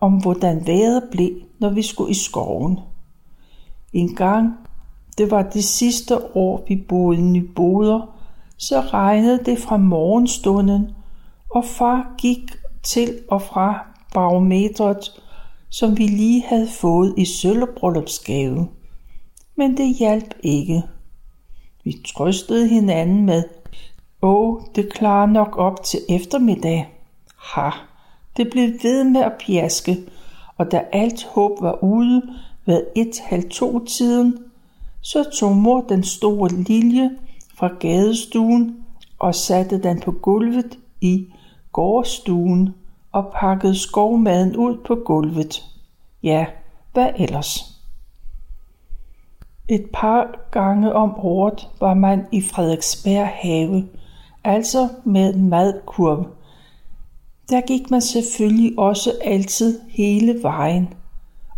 om 0.00 0.12
hvordan 0.12 0.66
vejret 0.66 1.02
blev, 1.10 1.30
når 1.58 1.70
vi 1.70 1.82
skulle 1.82 2.10
i 2.10 2.14
skoven. 2.14 2.78
En 3.92 4.14
gang, 4.14 4.52
det 5.18 5.30
var 5.30 5.42
det 5.42 5.64
sidste 5.64 6.36
år, 6.36 6.64
vi 6.68 6.76
boede 6.88 7.18
i 7.18 7.22
Nyboder, 7.22 8.16
så 8.56 8.80
regnede 8.80 9.44
det 9.44 9.58
fra 9.58 9.76
morgenstunden, 9.76 10.90
og 11.50 11.64
far 11.64 12.14
gik 12.18 12.56
til 12.82 13.18
og 13.30 13.42
fra 13.42 13.86
barometret, 14.14 15.22
som 15.70 15.98
vi 15.98 16.06
lige 16.06 16.44
havde 16.46 16.68
fået 16.68 17.14
i 17.16 17.24
sølvbryllupsgave. 17.24 18.68
Men 19.56 19.76
det 19.76 19.96
hjalp 19.96 20.34
ikke. 20.42 20.82
Vi 21.84 21.92
trøstede 22.06 22.68
hinanden 22.68 23.26
med, 23.26 23.42
åh, 24.22 24.60
det 24.74 24.92
klarer 24.92 25.26
nok 25.26 25.56
op 25.58 25.84
til 25.84 26.00
eftermiddag. 26.08 26.88
Ha, 27.54 27.70
det 28.36 28.50
blev 28.50 28.68
ved 28.82 29.04
med 29.04 29.20
at 29.20 29.32
pjaske, 29.46 29.96
og 30.56 30.72
da 30.72 30.84
alt 30.92 31.24
håb 31.24 31.52
var 31.60 31.84
ude 31.84 32.22
ved 32.66 32.86
et 32.96 33.20
halv 33.24 33.50
to 33.50 33.84
tiden, 33.84 34.38
så 35.02 35.24
tog 35.30 35.56
mor 35.56 35.80
den 35.80 36.04
store 36.04 36.48
lilje 36.48 37.10
fra 37.54 37.68
gadestuen 37.80 38.76
og 39.18 39.34
satte 39.34 39.82
den 39.82 40.00
på 40.00 40.12
gulvet 40.12 40.78
i 41.00 41.26
gårdstuen 41.72 42.74
og 43.12 43.32
pakkede 43.34 43.78
skovmaden 43.78 44.56
ud 44.56 44.76
på 44.86 44.94
gulvet. 44.94 45.64
Ja, 46.22 46.46
hvad 46.92 47.08
ellers? 47.16 47.76
Et 49.68 49.86
par 49.92 50.48
gange 50.50 50.92
om 50.92 51.14
året 51.18 51.68
var 51.80 51.94
man 51.94 52.26
i 52.32 52.42
Frederiksberg 52.42 53.28
have, 53.28 53.88
altså 54.44 54.88
med 55.04 55.34
madkurv. 55.34 56.26
Der 57.50 57.60
gik 57.60 57.90
man 57.90 58.00
selvfølgelig 58.02 58.78
også 58.78 59.12
altid 59.24 59.80
hele 59.88 60.42
vejen. 60.42 60.94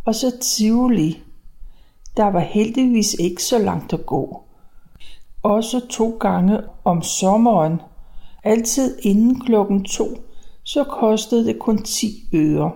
Og 0.04 0.14
så 0.14 0.38
Tivoli. 0.40 1.22
Der 2.16 2.26
var 2.26 2.40
heldigvis 2.40 3.14
ikke 3.14 3.42
så 3.42 3.58
langt 3.58 3.92
at 3.92 4.06
gå. 4.06 4.42
Også 5.42 5.86
to 5.90 6.16
gange 6.20 6.60
om 6.84 7.02
sommeren, 7.02 7.80
altid 8.44 8.98
inden 9.02 9.40
klokken 9.40 9.84
to, 9.84 10.06
så 10.62 10.84
kostede 10.84 11.46
det 11.46 11.58
kun 11.58 11.82
10 11.82 12.28
øre. 12.34 12.72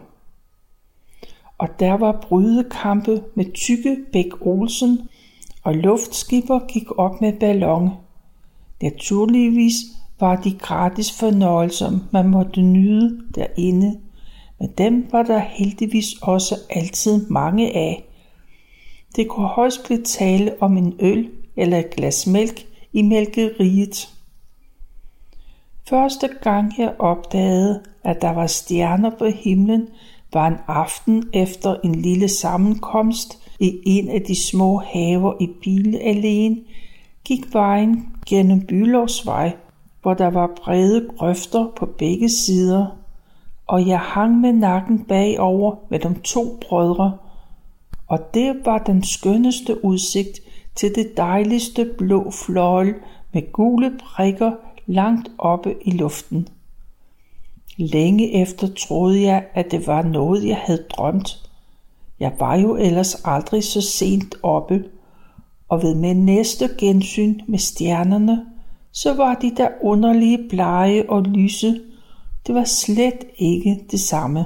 Og 1.59 1.69
der 1.81 1.93
var 1.93 2.27
brydekampe 2.29 3.23
med 3.35 3.45
Tykke 3.55 3.97
Bæk 4.13 4.33
Olsen, 4.41 5.09
og 5.65 5.75
luftskipper 5.75 6.59
gik 6.69 6.99
op 6.99 7.21
med 7.21 7.33
ballon. 7.41 7.91
Naturligvis 8.83 9.75
var 10.23 10.37
de 10.37 10.59
gratis 10.59 11.13
fornøjelser, 11.13 11.99
man 12.11 12.29
måtte 12.29 12.63
nyde 12.63 13.21
derinde, 13.35 14.01
men 14.61 14.71
dem 14.79 15.09
var 15.13 15.23
der 15.23 15.39
heldigvis 15.39 16.07
også 16.23 16.57
altid 16.71 17.27
mange 17.27 17.77
af. 17.77 18.05
Det 19.17 19.29
kunne 19.29 19.47
højst 19.47 19.85
blive 19.85 20.03
tale 20.03 20.55
om 20.61 20.77
en 20.77 20.95
øl 21.01 21.31
eller 21.57 21.79
et 21.79 21.91
glas 21.91 22.27
mælk 22.27 22.67
i 22.93 23.03
mælkeriet. 23.03 24.09
Første 25.89 26.29
gang 26.43 26.73
jeg 26.79 26.95
opdagede, 26.99 27.83
at 28.05 28.23
der 28.23 28.31
var 28.31 28.47
stjerner 28.47 29.11
på 29.19 29.27
himlen, 29.27 29.89
var 30.33 30.47
en 30.47 30.57
aften 30.67 31.25
efter 31.33 31.77
en 31.85 31.95
lille 31.95 32.29
sammenkomst 32.29 33.39
i 33.61 33.81
en 33.85 34.09
af 34.09 34.23
de 34.23 34.43
små 34.43 34.79
haver 34.79 35.35
i 35.41 35.49
Bilalleen, 35.63 36.65
gik 37.25 37.55
vejen 37.55 38.09
gennem 38.27 38.67
Bylovsvej, 38.67 39.53
hvor 40.03 40.15
der 40.15 40.31
var 40.31 40.51
brede 40.65 41.09
grøfter 41.19 41.67
på 41.77 41.87
begge 41.87 42.29
sider, 42.29 42.87
og 43.67 43.87
jeg 43.87 43.99
hang 43.99 44.41
med 44.41 44.53
nakken 44.53 45.05
bagover 45.05 45.77
med 45.89 45.99
de 45.99 46.15
to 46.25 46.59
brødre, 46.69 47.19
og 48.09 48.35
det 48.35 48.57
var 48.65 48.79
den 48.79 49.05
skønneste 49.05 49.85
udsigt 49.85 50.41
til 50.75 50.95
det 50.95 51.17
dejligste 51.17 51.91
blå 51.99 52.31
fløjl 52.31 52.95
med 53.33 53.53
gule 53.53 53.99
prikker 54.05 54.53
langt 54.87 55.29
oppe 55.39 55.75
i 55.83 55.91
luften. 55.91 56.49
Længe 57.77 58.43
efter 58.43 58.69
troede 58.89 59.23
jeg, 59.23 59.45
at 59.55 59.71
det 59.71 59.87
var 59.87 60.03
noget, 60.03 60.49
jeg 60.49 60.57
havde 60.57 60.85
drømt. 60.91 61.51
Jeg 62.21 62.33
var 62.39 62.55
jo 62.57 62.77
ellers 62.77 63.15
aldrig 63.25 63.65
så 63.65 63.81
sent 63.81 64.35
oppe, 64.43 64.85
og 65.69 65.83
ved 65.83 65.95
min 65.95 66.25
næste 66.25 66.69
gensyn 66.79 67.41
med 67.49 67.59
stjernerne, 67.59 68.47
så 68.93 69.15
var 69.15 69.35
de 69.35 69.53
der 69.57 69.69
underlige 69.83 70.49
blege 70.49 71.11
og 71.11 71.23
lyse. 71.23 71.81
Det 72.47 72.55
var 72.55 72.65
slet 72.65 73.25
ikke 73.37 73.87
det 73.91 74.01
samme. 74.01 74.45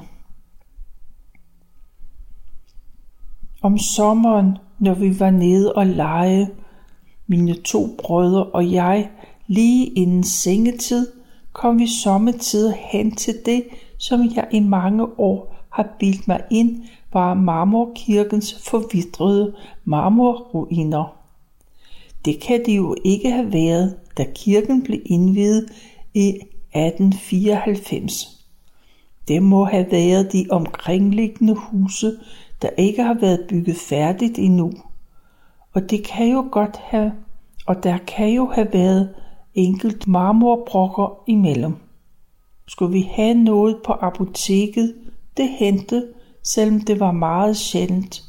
Om 3.62 3.78
sommeren, 3.78 4.58
når 4.78 4.94
vi 4.94 5.20
var 5.20 5.30
nede 5.30 5.72
og 5.72 5.86
lege, 5.86 6.48
mine 7.26 7.54
to 7.54 7.96
brødre 7.98 8.44
og 8.44 8.72
jeg, 8.72 9.10
lige 9.46 9.86
inden 9.86 10.24
sengetid, 10.24 11.06
kom 11.52 11.78
vi 11.78 11.86
sommetider 12.02 12.72
hen 12.92 13.16
til 13.16 13.34
det, 13.46 13.64
som 13.98 14.20
jeg 14.36 14.48
i 14.52 14.60
mange 14.60 15.18
år 15.18 15.56
har 15.72 15.96
bildt 15.98 16.28
mig 16.28 16.40
ind, 16.50 16.84
var 17.12 17.34
Marmorkirkens 17.34 18.68
forvidrede 18.68 19.54
marmorruiner. 19.84 21.25
Det 22.26 22.40
kan 22.40 22.62
de 22.66 22.74
jo 22.74 22.96
ikke 23.04 23.30
have 23.30 23.52
været, 23.52 23.96
da 24.18 24.26
kirken 24.34 24.82
blev 24.82 25.00
indviet 25.04 25.68
i 26.14 26.28
1894. 26.28 28.36
Det 29.28 29.42
må 29.42 29.64
have 29.64 29.86
været 29.90 30.32
de 30.32 30.46
omkringliggende 30.50 31.54
huse, 31.54 32.12
der 32.62 32.68
ikke 32.68 33.02
har 33.02 33.14
været 33.14 33.46
bygget 33.48 33.76
færdigt 33.76 34.38
endnu. 34.38 34.72
Og 35.74 35.90
det 35.90 36.04
kan 36.04 36.28
jo 36.28 36.48
godt 36.52 36.76
have, 36.76 37.12
og 37.66 37.82
der 37.82 37.98
kan 37.98 38.28
jo 38.28 38.46
have 38.46 38.68
været 38.72 39.14
enkelt 39.54 40.08
marmorbrokker 40.08 41.22
imellem. 41.26 41.74
Skulle 42.68 42.92
vi 42.92 43.08
have 43.10 43.34
noget 43.34 43.76
på 43.84 43.92
apoteket, 43.92 44.94
det 45.36 45.48
hente, 45.48 46.06
selvom 46.42 46.80
det 46.80 47.00
var 47.00 47.12
meget 47.12 47.56
sjældent, 47.56 48.22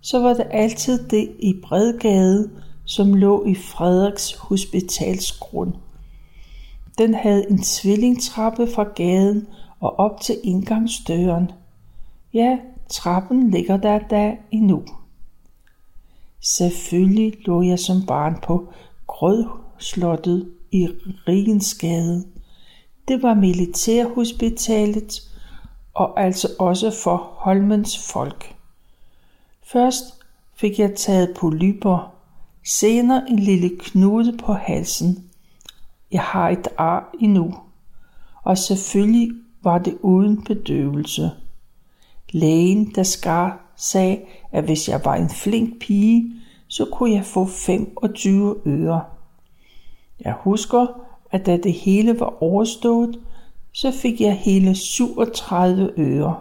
så 0.00 0.18
var 0.18 0.34
det 0.34 0.46
altid 0.50 1.08
det 1.08 1.30
i 1.38 1.54
Bredgade, 1.62 2.50
som 2.88 3.14
lå 3.14 3.44
i 3.44 3.54
Frederiks 3.54 4.32
hospitalsgrund. 4.32 5.72
Den 6.98 7.14
havde 7.14 7.50
en 7.50 7.62
tvillingtrappe 7.62 8.68
fra 8.74 8.84
gaden 8.84 9.46
og 9.80 9.98
op 9.98 10.20
til 10.20 10.40
indgangsdøren. 10.44 11.50
Ja, 12.34 12.58
trappen 12.88 13.50
ligger 13.50 13.76
der 13.76 13.98
da 13.98 14.36
endnu. 14.50 14.82
Selvfølgelig 16.40 17.46
lå 17.46 17.62
jeg 17.62 17.78
som 17.78 18.06
barn 18.06 18.38
på 18.42 18.72
Grødslottet 19.06 20.50
i 20.72 20.88
Rigensgade. 21.28 22.24
Det 23.08 23.22
var 23.22 23.34
militærhospitalet 23.34 25.22
og 25.94 26.20
altså 26.20 26.48
også 26.58 26.90
for 26.90 27.16
Holmens 27.16 28.12
folk. 28.12 28.56
Først 29.62 30.04
fik 30.54 30.78
jeg 30.78 30.94
taget 30.94 31.36
polyper, 31.36 32.17
senere 32.68 33.24
en 33.28 33.38
lille 33.38 33.70
knude 33.78 34.36
på 34.36 34.52
halsen. 34.52 35.24
Jeg 36.12 36.22
har 36.22 36.48
et 36.48 36.68
ar 36.78 37.10
endnu, 37.20 37.54
og 38.44 38.58
selvfølgelig 38.58 39.30
var 39.62 39.78
det 39.78 39.98
uden 40.02 40.44
bedøvelse. 40.44 41.30
Lægen, 42.30 42.94
der 42.94 43.02
skar, 43.02 43.72
sagde, 43.76 44.20
at 44.52 44.64
hvis 44.64 44.88
jeg 44.88 45.00
var 45.04 45.14
en 45.14 45.30
flink 45.30 45.80
pige, 45.80 46.32
så 46.68 46.86
kunne 46.92 47.12
jeg 47.12 47.24
få 47.24 47.46
25 47.46 48.56
øre. 48.66 49.02
Jeg 50.20 50.34
husker, 50.40 50.86
at 51.30 51.46
da 51.46 51.56
det 51.56 51.72
hele 51.72 52.20
var 52.20 52.42
overstået, 52.42 53.18
så 53.72 53.92
fik 53.92 54.20
jeg 54.20 54.36
hele 54.36 54.74
37 54.74 55.90
øre. 55.98 56.36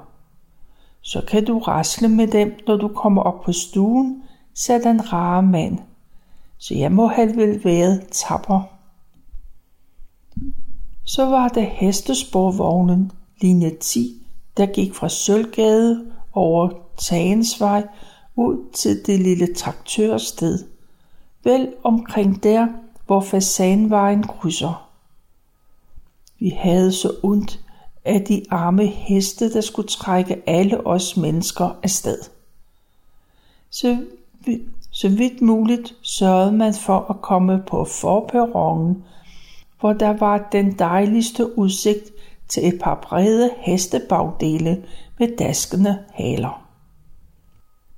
Så 1.02 1.22
kan 1.28 1.46
du 1.46 1.60
rasle 1.60 2.08
med 2.08 2.28
dem, 2.28 2.60
når 2.68 2.78
du 2.78 2.88
kommer 2.88 3.22
op 3.22 3.42
på 3.42 3.52
stuen, 3.52 4.24
sagde 4.54 4.84
den 4.84 5.14
rare 5.14 5.44
mand. 5.44 5.80
Så 6.58 6.76
jeg 6.76 6.92
må 6.92 7.08
have 7.08 7.36
vel 7.36 7.64
været 7.64 8.08
tapper. 8.12 8.62
Så 11.06 11.26
var 11.26 11.48
det 11.48 11.66
hestesporvognen, 11.66 13.12
linje 13.42 13.76
10, 13.80 14.28
der 14.58 14.66
gik 14.66 14.96
fra 14.96 15.10
Sølvgade 15.10 16.12
over 16.34 16.70
Tagensvej 16.98 17.88
ud 18.36 18.72
til 18.74 19.06
det 19.06 19.20
lille 19.20 19.54
traktørsted. 19.54 20.66
Vel 21.44 21.74
omkring 21.84 22.44
der, 22.44 22.68
hvor 23.06 23.22
fasanvejen 23.22 24.24
krydser. 24.24 24.90
Vi 26.40 26.50
havde 26.50 26.92
så 26.92 27.12
ondt 27.24 27.60
af 28.06 28.22
de 28.22 28.44
arme 28.50 28.86
heste, 28.86 29.54
der 29.54 29.62
skulle 29.62 29.88
trække 29.88 30.50
alle 30.50 30.88
os 30.88 31.18
mennesker 31.18 31.80
afsted. 31.84 32.20
Så, 33.70 34.06
så 35.00 35.10
vidt 35.10 35.42
muligt 35.42 35.96
sørgede 36.02 36.52
man 36.52 36.74
for 36.74 37.06
at 37.10 37.22
komme 37.22 37.64
på 37.68 37.86
forperronen, 37.86 39.04
hvor 39.80 39.94
der 39.94 40.18
var 40.18 40.48
den 40.52 40.80
dejligste 40.80 41.58
udsigt 41.58 42.12
til 42.48 42.68
et 42.68 42.80
par 42.82 43.00
brede 43.04 43.50
hestebagdele 43.58 44.84
med 45.20 45.38
daskende 45.38 45.98
haler. 46.14 46.68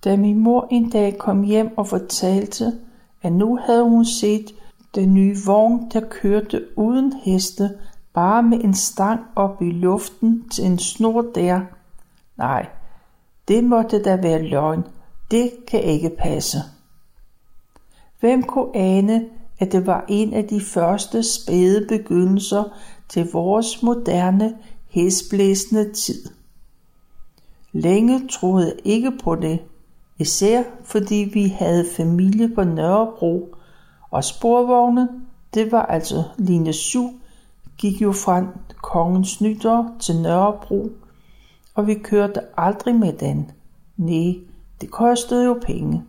Da 0.04 0.18
min 0.18 0.40
mor 0.40 0.68
en 0.72 0.90
dag 0.90 1.18
kom 1.18 1.44
hjem 1.44 1.78
og 1.78 1.88
fortalte, 1.88 2.74
at 3.22 3.32
nu 3.32 3.60
havde 3.66 3.84
hun 3.84 4.06
set 4.06 4.52
den 4.96 5.14
nye 5.14 5.36
vogn, 5.46 5.92
der 5.94 6.02
kørte 6.10 6.66
uden 6.78 7.14
heste, 7.24 7.70
bare 8.14 8.44
med 8.44 8.64
en 8.64 8.74
stang 8.74 9.20
op 9.36 9.62
i 9.62 9.72
luften 9.72 10.50
til 10.50 10.66
en 10.66 10.80
snor 10.80 11.22
der. 11.36 11.62
Nej, 12.38 12.66
det 13.48 13.64
måtte 13.64 14.04
da 14.04 14.16
være 14.16 14.48
løgn. 14.48 14.84
Det 15.32 15.52
kan 15.68 15.84
ikke 15.84 16.10
passe. 16.20 16.58
Hvem 18.20 18.44
kunne 18.44 18.76
ane, 18.76 19.26
at 19.60 19.72
det 19.72 19.88
var 19.88 20.06
en 20.08 20.34
af 20.34 20.48
de 20.48 20.62
første 20.62 21.24
spæde 21.24 21.86
begyndelser 21.88 22.64
til 23.10 23.32
vores 23.32 23.84
moderne, 23.84 24.54
hæsblæsende 24.90 25.94
tid. 25.94 26.24
Længe 27.72 28.28
troede 28.28 28.66
jeg 28.66 28.76
ikke 28.84 29.12
på 29.24 29.36
det, 29.36 29.60
især 30.18 30.64
fordi 30.84 31.30
vi 31.34 31.48
havde 31.48 31.86
familie 31.98 32.50
på 32.56 32.64
Nørrebro, 32.64 33.56
og 34.12 34.24
sporvognen, 34.24 35.08
det 35.54 35.72
var 35.72 35.86
altså 35.86 36.24
linje 36.38 36.74
7, 36.74 37.10
gik 37.78 38.02
jo 38.02 38.12
fra 38.12 38.46
Kongens 38.82 39.42
Nytår 39.42 39.96
til 40.00 40.22
Nørrebro, 40.22 40.90
og 41.76 41.88
vi 41.88 41.94
kørte 41.94 42.42
aldrig 42.58 42.96
med 42.96 43.14
den. 43.14 43.52
Nej, 43.98 44.34
det 44.82 44.92
kostede 44.92 45.46
jo 45.46 45.60
penge. 45.66 46.04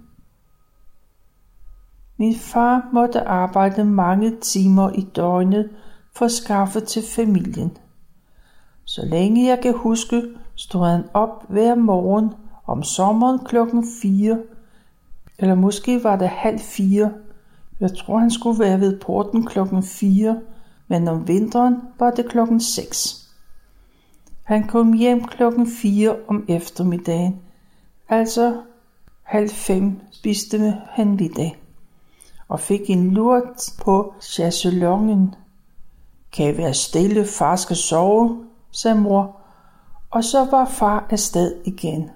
Min 2.21 2.35
far 2.35 2.89
måtte 2.93 3.29
arbejde 3.29 3.85
mange 3.85 4.37
timer 4.41 4.91
i 4.91 5.01
døgnet 5.01 5.71
for 6.17 6.25
at 6.25 6.33
skaffe 6.33 6.81
til 6.81 7.03
familien. 7.03 7.77
Så 8.85 9.05
længe 9.05 9.49
jeg 9.49 9.61
kan 9.63 9.75
huske, 9.77 10.23
stod 10.55 10.87
han 10.87 11.05
op 11.15 11.45
hver 11.49 11.75
morgen 11.75 12.31
om 12.67 12.83
sommeren 12.83 13.39
klokken 13.39 13.87
4, 14.03 14.39
eller 15.39 15.55
måske 15.55 16.05
var 16.05 16.17
det 16.17 16.29
halv 16.29 16.59
fire. 16.59 17.13
Jeg 17.81 17.97
tror, 17.97 18.19
han 18.19 18.31
skulle 18.31 18.61
være 18.61 18.81
ved 18.81 18.99
porten 18.99 19.47
klokken 19.47 19.83
4, 19.83 20.41
men 20.89 21.09
om 21.09 21.29
vinteren 21.29 21.77
var 21.99 22.11
det 22.11 22.29
klokken 22.29 22.61
6. 22.61 23.29
Han 24.43 24.67
kom 24.67 24.93
hjem 24.93 25.25
klokken 25.25 25.67
4 25.67 26.17
om 26.29 26.45
eftermiddagen, 26.49 27.41
altså 28.09 28.61
halv 29.23 29.51
fem 29.51 30.01
spiste 30.11 30.77
han 30.91 31.17
middag 31.17 31.57
og 32.51 32.61
fik 32.61 32.91
en 32.91 33.11
lurt 33.11 33.71
på 33.83 34.15
chaiselongen. 34.21 35.35
Kan 36.33 36.55
I 36.55 36.59
være 36.59 36.75
stille, 36.75 37.25
far 37.25 37.57
skal 37.57 37.77
sove, 37.77 38.45
sagde 38.71 39.01
mor, 39.01 39.37
og 40.11 40.25
så 40.25 40.45
var 40.51 40.65
far 40.65 41.07
afsted 41.11 41.55
igen. 41.65 42.11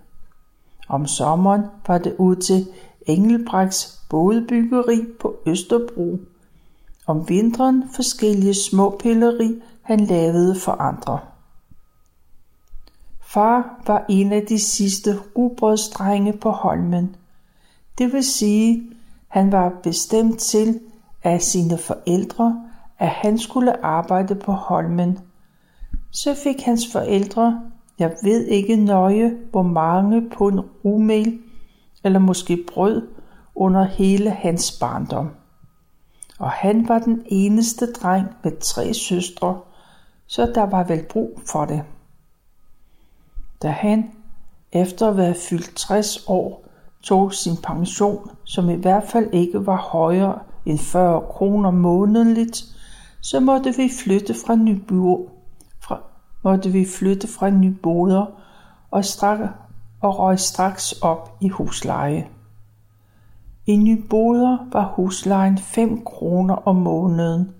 Om 0.89 1.07
sommeren 1.07 1.63
var 1.87 1.99
det 1.99 2.17
ud 2.19 2.37
til 2.37 2.67
Engelbrechts 3.07 4.01
bådebyggeri 4.11 5.07
på 5.21 5.37
Østerbro. 5.47 6.19
Om 7.07 7.29
vinteren 7.29 7.85
forskellige 7.95 8.55
små 8.55 8.97
pilleri, 9.03 9.63
han 9.83 10.01
lavede 10.01 10.61
for 10.61 10.73
andre. 10.73 11.19
Far 13.21 13.83
var 13.87 14.05
en 14.09 14.33
af 14.33 14.43
de 14.49 14.59
sidste 14.59 15.19
rugbrødsdrenge 15.37 16.33
på 16.33 16.51
Holmen. 16.51 17.17
Det 17.99 18.13
vil 18.13 18.25
sige, 18.25 18.94
han 19.35 19.53
var 19.53 19.73
bestemt 19.83 20.39
til 20.39 20.81
af 21.23 21.43
sine 21.43 21.79
forældre, 21.79 22.67
at 22.99 23.09
han 23.09 23.39
skulle 23.39 23.85
arbejde 23.85 24.35
på 24.35 24.53
Holmen. 24.53 25.19
Så 26.11 26.35
fik 26.35 26.63
hans 26.63 26.93
forældre, 26.93 27.61
jeg 27.99 28.17
ved 28.23 28.47
ikke 28.47 28.77
nøje, 28.77 29.37
hvor 29.51 29.63
mange 29.63 30.31
på 30.31 30.49
en 30.49 30.61
rumel, 30.61 31.39
eller 32.05 32.19
måske 32.19 32.65
brød, 32.75 33.09
under 33.55 33.85
hele 33.85 34.31
hans 34.31 34.79
barndom. 34.81 35.31
Og 36.39 36.51
han 36.51 36.89
var 36.89 36.99
den 36.99 37.23
eneste 37.27 37.93
dreng 37.93 38.27
med 38.45 38.53
tre 38.61 38.95
søstre, 38.95 39.61
så 40.27 40.53
der 40.55 40.63
var 40.63 40.85
vel 40.85 41.03
brug 41.11 41.41
for 41.47 41.65
det. 41.65 41.83
Da 43.63 43.69
han, 43.69 44.11
efter 44.73 45.09
at 45.09 45.17
være 45.17 45.35
fyldt 45.35 45.77
60 45.77 46.25
år, 46.29 46.64
tog 47.05 47.35
sin 47.35 47.57
pension, 47.63 48.31
som 48.45 48.71
i 48.71 48.75
hvert 48.75 49.05
fald 49.09 49.29
ikke 49.33 49.67
var 49.67 49.77
højere 49.77 50.39
end 50.67 50.79
40 50.79 51.23
kroner 51.31 51.71
månedligt, 51.71 52.65
så 53.21 53.41
måtte 53.41 53.75
vi 53.77 53.91
flytte 54.05 54.35
fra 54.47 54.55
Nybo, 54.55 55.29
fra, 55.81 56.01
måtte 56.45 56.71
vi 56.71 56.87
flytte 56.99 57.29
fra 57.29 57.51
Nyboder 57.51 58.27
og, 58.91 59.05
strak, 59.05 59.39
og 60.01 60.19
røg 60.19 60.41
straks 60.41 60.93
op 60.93 61.37
i 61.41 61.49
husleje. 61.49 62.29
I 63.67 63.77
Nyboder 63.77 64.59
var 64.73 64.93
huslejen 64.97 65.59
5 65.59 66.05
kroner 66.05 66.55
om 66.55 66.77
måneden, 66.77 67.51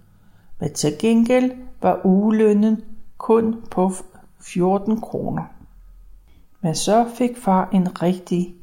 men 0.61 0.73
til 0.73 0.93
gengæld 0.99 1.51
var 1.83 2.01
ugelønnen 2.05 2.83
kun 3.19 3.57
på 3.71 3.93
14 4.41 5.01
kroner. 5.01 5.43
Men 6.61 6.75
så 6.75 7.07
fik 7.15 7.31
far 7.37 7.69
en 7.73 8.03
rigtig, 8.03 8.55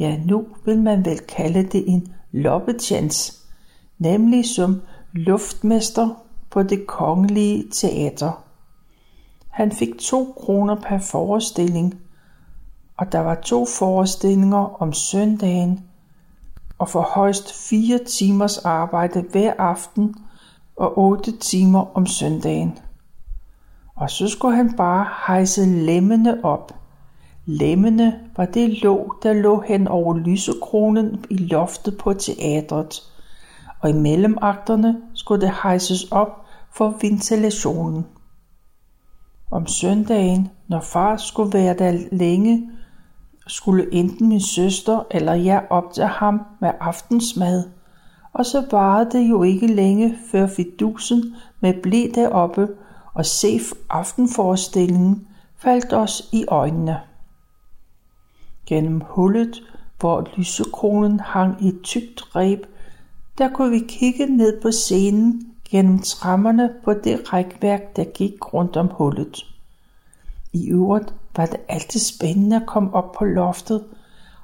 ja 0.00 0.16
nu 0.24 0.46
vil 0.64 0.82
man 0.82 1.04
vel 1.04 1.18
kalde 1.18 1.62
det 1.62 1.84
en 1.86 2.12
loppetjans, 2.32 3.46
nemlig 3.98 4.46
som 4.46 4.82
luftmester 5.12 6.08
på 6.50 6.62
det 6.62 6.86
kongelige 6.86 7.64
teater. 7.72 8.44
Han 9.48 9.72
fik 9.72 9.98
to 9.98 10.34
kroner 10.36 10.74
per 10.74 10.98
forestilling, 10.98 11.94
og 12.96 13.12
der 13.12 13.18
var 13.18 13.34
to 13.34 13.66
forestillinger 13.78 14.82
om 14.82 14.92
søndagen, 14.92 15.84
og 16.78 16.88
for 16.88 17.02
højst 17.02 17.68
fire 17.68 17.98
timers 18.06 18.58
arbejde 18.58 19.24
hver 19.32 19.52
aften 19.58 20.14
og 20.76 20.98
otte 20.98 21.36
timer 21.36 21.96
om 21.96 22.06
søndagen. 22.06 22.78
Og 23.94 24.10
så 24.10 24.28
skulle 24.28 24.56
han 24.56 24.76
bare 24.76 25.06
hejse 25.26 25.64
lemmene 25.64 26.44
op. 26.44 26.79
Lemmene 27.52 28.20
var 28.36 28.44
det 28.44 28.82
låg, 28.82 29.14
der 29.22 29.32
lå 29.32 29.60
hen 29.60 29.88
over 29.88 30.16
lysekronen 30.16 31.24
i 31.30 31.36
loftet 31.36 31.98
på 31.98 32.12
teatret, 32.12 33.02
og 33.80 33.90
i 33.90 33.92
mellemakterne 33.92 34.96
skulle 35.14 35.40
det 35.40 35.54
hejses 35.62 36.04
op 36.04 36.44
for 36.74 36.98
ventilationen. 37.02 38.06
Om 39.50 39.66
søndagen, 39.66 40.48
når 40.68 40.80
far 40.80 41.16
skulle 41.16 41.52
være 41.52 41.74
der 41.74 41.98
længe, 42.12 42.70
skulle 43.46 43.94
enten 43.94 44.28
min 44.28 44.40
søster 44.40 45.06
eller 45.10 45.34
jeg 45.34 45.66
op 45.70 45.92
til 45.92 46.04
ham 46.04 46.40
med 46.60 46.70
aftensmad, 46.80 47.64
og 48.32 48.46
så 48.46 48.66
varede 48.70 49.10
det 49.10 49.30
jo 49.30 49.42
ikke 49.42 49.66
længe, 49.66 50.16
før 50.30 50.46
fidusen 50.46 51.36
med 51.60 51.74
blæ 51.82 52.06
deroppe 52.14 52.68
og 53.14 53.26
se 53.26 53.60
aftenforestillingen 53.88 55.26
faldt 55.58 55.92
os 55.92 56.28
i 56.32 56.44
øjnene. 56.48 57.09
Gennem 58.70 59.00
hullet, 59.00 59.62
hvor 60.00 60.28
lysekronen 60.36 61.20
hang 61.20 61.62
i 61.64 61.68
et 61.68 61.80
tykt 61.82 62.36
reb, 62.36 62.64
der 63.38 63.48
kunne 63.48 63.70
vi 63.70 63.84
kigge 63.88 64.26
ned 64.26 64.60
på 64.62 64.70
scenen 64.70 65.52
gennem 65.70 65.98
trammerne 65.98 66.74
på 66.84 66.92
det 66.92 67.32
rækværk, 67.32 67.96
der 67.96 68.04
gik 68.04 68.54
rundt 68.54 68.76
om 68.76 68.86
hullet. 68.86 69.46
I 70.52 70.70
øvrigt 70.70 71.14
var 71.36 71.46
det 71.46 71.60
altid 71.68 72.00
spændende 72.00 72.56
at 72.56 72.66
komme 72.66 72.94
op 72.94 73.12
på 73.12 73.24
loftet, 73.24 73.84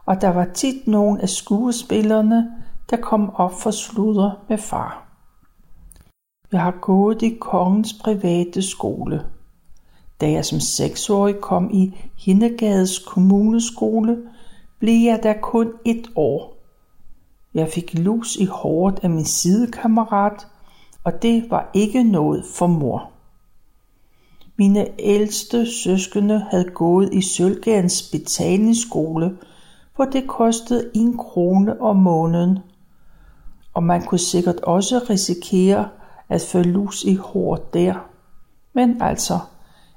og 0.06 0.20
der 0.20 0.28
var 0.28 0.48
tit 0.54 0.86
nogen 0.86 1.20
af 1.20 1.28
skuespillerne, 1.28 2.50
der 2.90 2.96
kom 2.96 3.34
op 3.34 3.60
for 3.60 3.70
sludder 3.70 4.30
med 4.48 4.58
far. 4.58 5.06
Jeg 6.52 6.60
har 6.60 6.74
gået 6.80 7.22
i 7.22 7.36
kongens 7.40 7.92
private 8.04 8.62
skole. 8.62 9.24
Da 10.20 10.30
jeg 10.30 10.44
som 10.44 10.60
seksårig 10.60 11.40
kom 11.40 11.70
i 11.72 11.94
Hindegades 12.16 12.98
kommuneskole, 12.98 14.18
blev 14.78 15.04
jeg 15.04 15.20
der 15.22 15.34
kun 15.42 15.72
et 15.84 16.06
år. 16.14 16.56
Jeg 17.54 17.68
fik 17.68 17.98
lus 17.98 18.36
i 18.36 18.44
håret 18.44 18.98
af 19.02 19.10
min 19.10 19.24
sidekammerat, 19.24 20.46
og 21.04 21.22
det 21.22 21.50
var 21.50 21.70
ikke 21.74 22.02
noget 22.04 22.44
for 22.54 22.66
mor. 22.66 23.10
Mine 24.58 24.86
ældste 24.98 25.66
søskende 25.72 26.46
havde 26.50 26.70
gået 26.74 27.14
i 27.14 27.22
Sølgans 27.22 28.10
betalingsskole, 28.12 29.36
hvor 29.96 30.04
det 30.04 30.26
kostede 30.26 30.90
en 30.94 31.16
krone 31.16 31.80
om 31.80 31.96
måneden. 31.96 32.58
Og 33.74 33.82
man 33.82 34.02
kunne 34.02 34.18
sikkert 34.18 34.60
også 34.60 35.06
risikere 35.10 35.88
at 36.28 36.48
få 36.52 36.58
lus 36.58 37.04
i 37.04 37.14
hår 37.14 37.56
der. 37.56 37.94
Men 38.72 39.02
altså, 39.02 39.38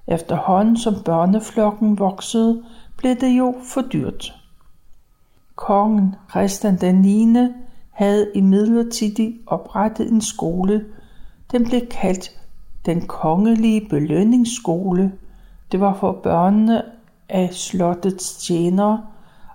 efterhånden 0.10 0.78
som 0.78 0.93
børneflokken 1.06 2.00
voksede, 2.00 2.63
blev 2.98 3.15
det 3.15 3.38
jo 3.38 3.56
for 3.63 3.82
dyrt. 3.82 4.34
Kongen 5.56 6.15
Christian 6.30 6.76
den 6.76 6.95
9. 6.95 7.36
havde 7.91 8.32
imidlertid 8.36 9.34
oprettet 9.48 10.12
en 10.12 10.22
skole. 10.22 10.86
Den 11.52 11.63
blev 11.63 11.82
kaldt 11.88 12.32
den 12.86 13.08
kongelige 13.08 13.88
belønningsskole. 13.89 15.12
Det 15.72 15.80
var 15.80 15.93
for 15.93 16.12
børnene 16.12 16.82
af 17.30 17.54
slottets 17.54 18.45
tjenere, 18.48 19.02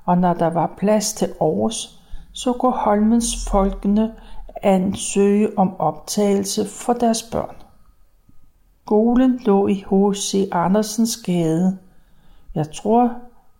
og 0.04 0.18
når 0.18 0.34
der 0.34 0.50
var 0.50 0.74
plads 0.78 1.12
til 1.12 1.28
overs, 1.40 2.00
så 2.32 2.52
kunne 2.52 2.72
Holmens 2.72 3.48
folkene 3.50 4.12
ansøge 4.62 5.58
om 5.58 5.80
optagelse 5.80 6.68
for 6.68 6.92
deres 6.92 7.22
børn. 7.22 7.63
Skolen 8.86 9.38
lå 9.44 9.68
i 9.68 9.84
H.C. 9.90 10.48
Andersens 10.52 11.16
gade. 11.16 11.78
Jeg 12.54 12.72
tror, 12.72 13.12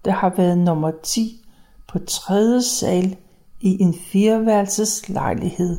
det 0.05 0.13
har 0.13 0.33
været 0.37 0.59
nummer 0.59 0.91
10 1.03 1.41
på 1.89 1.99
tredje 1.99 2.63
sal 2.63 3.17
i 3.61 3.83
en 3.83 3.95
fireværelses 4.13 5.09
lejlighed. 5.09 5.79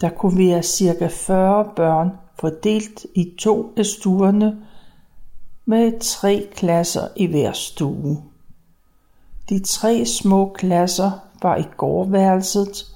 Der 0.00 0.10
kunne 0.10 0.38
være 0.38 0.62
cirka 0.62 1.08
40 1.10 1.70
børn 1.76 2.10
fordelt 2.40 3.06
i 3.14 3.34
to 3.38 3.72
af 3.76 3.86
stuerne 3.86 4.62
med 5.64 6.00
tre 6.00 6.48
klasser 6.54 7.08
i 7.16 7.26
hver 7.26 7.52
stue. 7.52 8.22
De 9.48 9.58
tre 9.58 10.06
små 10.06 10.52
klasser 10.54 11.10
var 11.42 11.56
i 11.56 11.64
gårdværelset, 11.76 12.86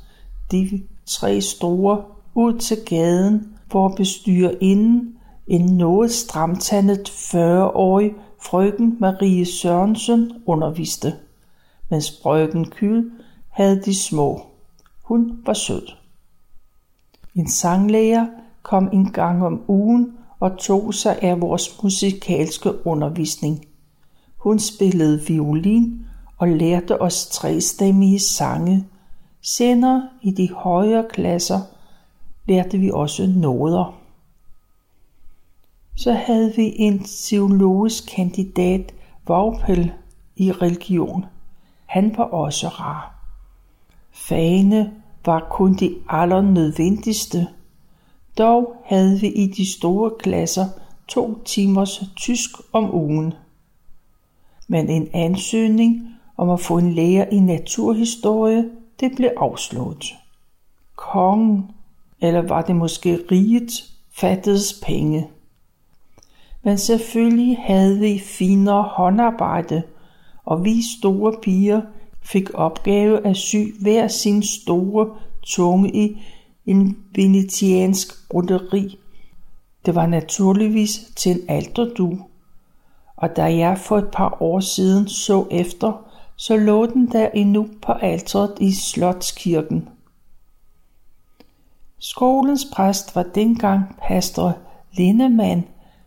de 0.50 0.83
tre 1.07 1.40
store 1.40 2.04
ud 2.35 2.59
til 2.59 2.76
gaden, 2.87 3.54
hvor 3.70 3.88
bestyrerinden, 3.88 5.14
en 5.46 5.77
noget 5.77 6.11
stramtandet 6.11 7.09
40-årig 7.09 8.14
frøken 8.42 8.96
Marie 9.00 9.46
Sørensen 9.46 10.33
underviste, 10.46 11.14
mens 11.90 12.20
frøken 12.22 12.70
Kyl 12.70 13.11
havde 13.48 13.83
de 13.83 13.94
små. 13.94 14.42
Hun 15.03 15.38
var 15.46 15.55
sød. 15.55 15.88
En 17.35 17.48
sanglærer 17.48 18.27
kom 18.62 18.88
en 18.92 19.12
gang 19.12 19.44
om 19.46 19.62
ugen 19.68 20.12
og 20.40 20.59
tog 20.59 20.94
sig 20.94 21.18
af 21.22 21.40
vores 21.40 21.83
musikalske 21.83 22.87
undervisning. 22.87 23.64
Hun 24.37 24.59
spillede 24.59 25.27
violin 25.27 26.07
og 26.38 26.48
lærte 26.48 27.03
os 27.03 27.27
trestemmige 27.27 28.20
sange. 28.20 28.85
Senere 29.42 30.09
i 30.22 30.31
de 30.31 30.53
højere 30.53 31.05
klasser 31.11 31.61
lærte 32.46 32.78
vi 32.78 32.90
også 32.90 33.26
noder. 33.37 34.00
Så 35.96 36.12
havde 36.12 36.52
vi 36.57 36.74
en 36.76 37.04
teologisk 37.04 38.07
kandidat, 38.16 38.94
Vaupel, 39.28 39.92
i 40.37 40.52
religion. 40.52 41.24
Han 41.87 42.14
var 42.16 42.24
også 42.24 42.68
rar. 42.68 43.14
Fagene 44.12 44.92
var 45.26 45.46
kun 45.50 45.74
de 45.74 45.94
allernødvendigste. 46.09 47.46
Dog 48.38 48.76
havde 48.85 49.20
vi 49.20 49.26
i 49.28 49.46
de 49.46 49.72
store 49.72 50.11
klasser 50.18 50.64
to 51.09 51.42
timers 51.44 52.02
tysk 52.16 52.50
om 52.72 52.94
ugen. 52.94 53.35
Men 54.68 54.88
en 54.88 55.09
ansøgning 55.12 56.14
om 56.37 56.50
at 56.50 56.61
få 56.61 56.78
en 56.78 56.92
lærer 56.92 57.28
i 57.33 57.40
naturhistorie, 57.40 58.70
det 59.00 59.12
blev 59.16 59.30
afslået. 59.37 60.04
Kongen, 60.96 61.70
eller 62.20 62.42
var 62.42 62.62
det 62.62 62.77
måske 62.77 63.18
riget, 63.31 63.85
fattedes 64.12 64.81
penge. 64.87 65.29
Men 66.62 66.79
selvfølgelig 66.79 67.59
havde 67.61 67.98
vi 67.98 68.18
finere 68.18 68.83
håndarbejde, 68.83 69.83
og 70.44 70.64
vi 70.64 70.83
store 70.98 71.35
piger 71.42 71.81
fik 72.22 72.50
opgave 72.55 73.27
at 73.27 73.37
sy 73.37 73.57
hver 73.81 74.09
sin 74.09 74.42
store 74.42 75.11
tunge 75.42 75.96
i 75.96 76.18
en 76.66 76.98
venetiansk 77.14 78.29
broderi. 78.31 78.98
Det 79.87 79.94
var 79.94 80.07
naturligvis 80.07 81.00
til 81.16 81.33
en 81.33 81.40
alderdu, 81.48 82.18
og 83.16 83.37
da 83.37 83.42
jeg 83.42 83.79
for 83.79 83.98
et 83.98 84.09
par 84.12 84.37
år 84.40 84.61
siden 84.61 85.09
så 85.09 85.46
efter, 85.50 86.07
så 86.37 86.57
lå 86.57 86.87
den 86.87 87.12
der 87.12 87.29
endnu 87.35 87.68
på 87.83 87.92
alteret 87.92 88.55
i 88.61 88.72
Slotskirken. 88.72 89.88
Skolens 92.07 92.67
præst 92.73 93.17
var 93.17 93.23
dengang 93.23 93.97
pastor 94.03 94.59
Lindemann, 94.93 95.64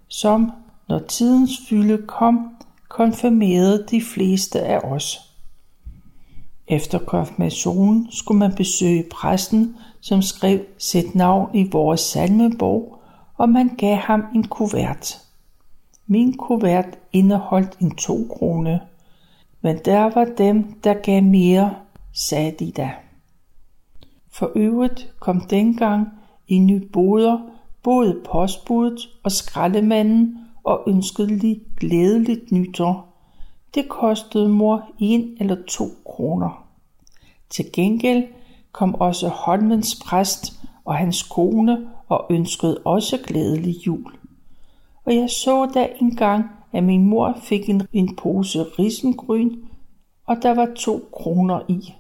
som, 0.08 0.52
når 0.88 1.00
tidens 1.00 1.52
fylde 1.70 2.08
kom, 2.08 2.56
konfirmerede 2.90 3.86
de 3.92 4.02
fleste 4.02 4.62
af 4.62 4.80
os. 4.80 5.20
Efter 6.68 7.00
konfirmationen 7.00 8.08
skulle 8.12 8.40
man 8.40 8.56
besøge 8.56 9.06
præsten, 9.12 9.76
som 10.02 10.22
skrev 10.22 10.60
sit 10.78 11.16
navn 11.16 11.56
i 11.56 11.70
vores 11.72 12.02
salmebog, 12.02 13.00
og 13.38 13.50
man 13.50 13.76
gav 13.78 13.96
ham 13.96 14.24
en 14.36 14.48
kuvert. 14.48 15.22
Min 16.08 16.38
kuvert 16.38 16.98
indeholdt 17.14 17.78
en 17.80 17.96
to 17.96 18.28
krone, 18.38 18.82
men 19.62 19.78
der 19.86 20.04
var 20.04 20.26
dem, 20.38 20.74
der 20.84 20.94
gav 20.94 21.24
mere, 21.24 21.76
sagde 22.14 22.52
de 22.52 22.72
da. 22.72 22.92
For 24.38 24.52
øvrigt 24.56 25.14
kom 25.20 25.42
dengang 25.42 26.08
i 26.48 26.60
Nyboder 26.60 27.40
både 27.84 28.22
postbudet 28.26 29.00
og 29.24 29.32
skraldemanden 29.32 30.38
og 30.64 30.84
ønskede 30.88 31.38
lige 31.38 31.62
glædeligt 31.78 32.52
nytår. 32.52 33.22
Det 33.74 33.90
kostede 33.90 34.50
mor 34.50 34.90
en 35.00 35.38
eller 35.40 35.58
to 35.68 35.86
kroner. 36.06 36.68
Til 37.50 37.66
gengæld 37.74 38.24
kom 38.72 38.96
også 38.96 39.28
Holmens 39.28 40.00
præst 40.06 40.54
og 40.86 40.96
hans 40.96 41.24
kone 41.24 41.90
og 42.08 42.26
ønskede 42.30 42.82
også 42.86 43.18
glædelig 43.28 43.88
jul. 43.88 44.14
Og 45.06 45.16
jeg 45.16 45.30
så 45.30 45.66
da 45.66 45.90
engang, 46.02 46.46
at 46.74 46.84
min 46.84 47.06
mor 47.06 47.38
fik 47.44 47.70
en, 47.70 47.88
en 47.94 48.16
pose 48.16 48.64
risengryn, 48.64 49.56
og 50.26 50.38
der 50.42 50.54
var 50.54 50.68
to 50.76 51.10
kroner 51.14 51.60
i. 51.68 51.94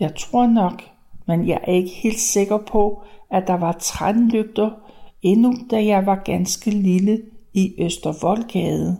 Jeg 0.00 0.14
tror 0.16 0.46
nok, 0.46 0.82
men 1.26 1.48
jeg 1.48 1.60
er 1.62 1.72
ikke 1.72 1.90
helt 2.02 2.20
sikker 2.20 2.58
på, 2.58 3.02
at 3.30 3.46
der 3.46 3.56
var 3.56 3.72
trænlygter 3.72 4.70
endnu 5.22 5.54
da 5.70 5.84
jeg 5.84 6.06
var 6.06 6.22
ganske 6.24 6.70
lille 6.70 7.22
i 7.54 7.74
Østervoldgade. 7.78 8.96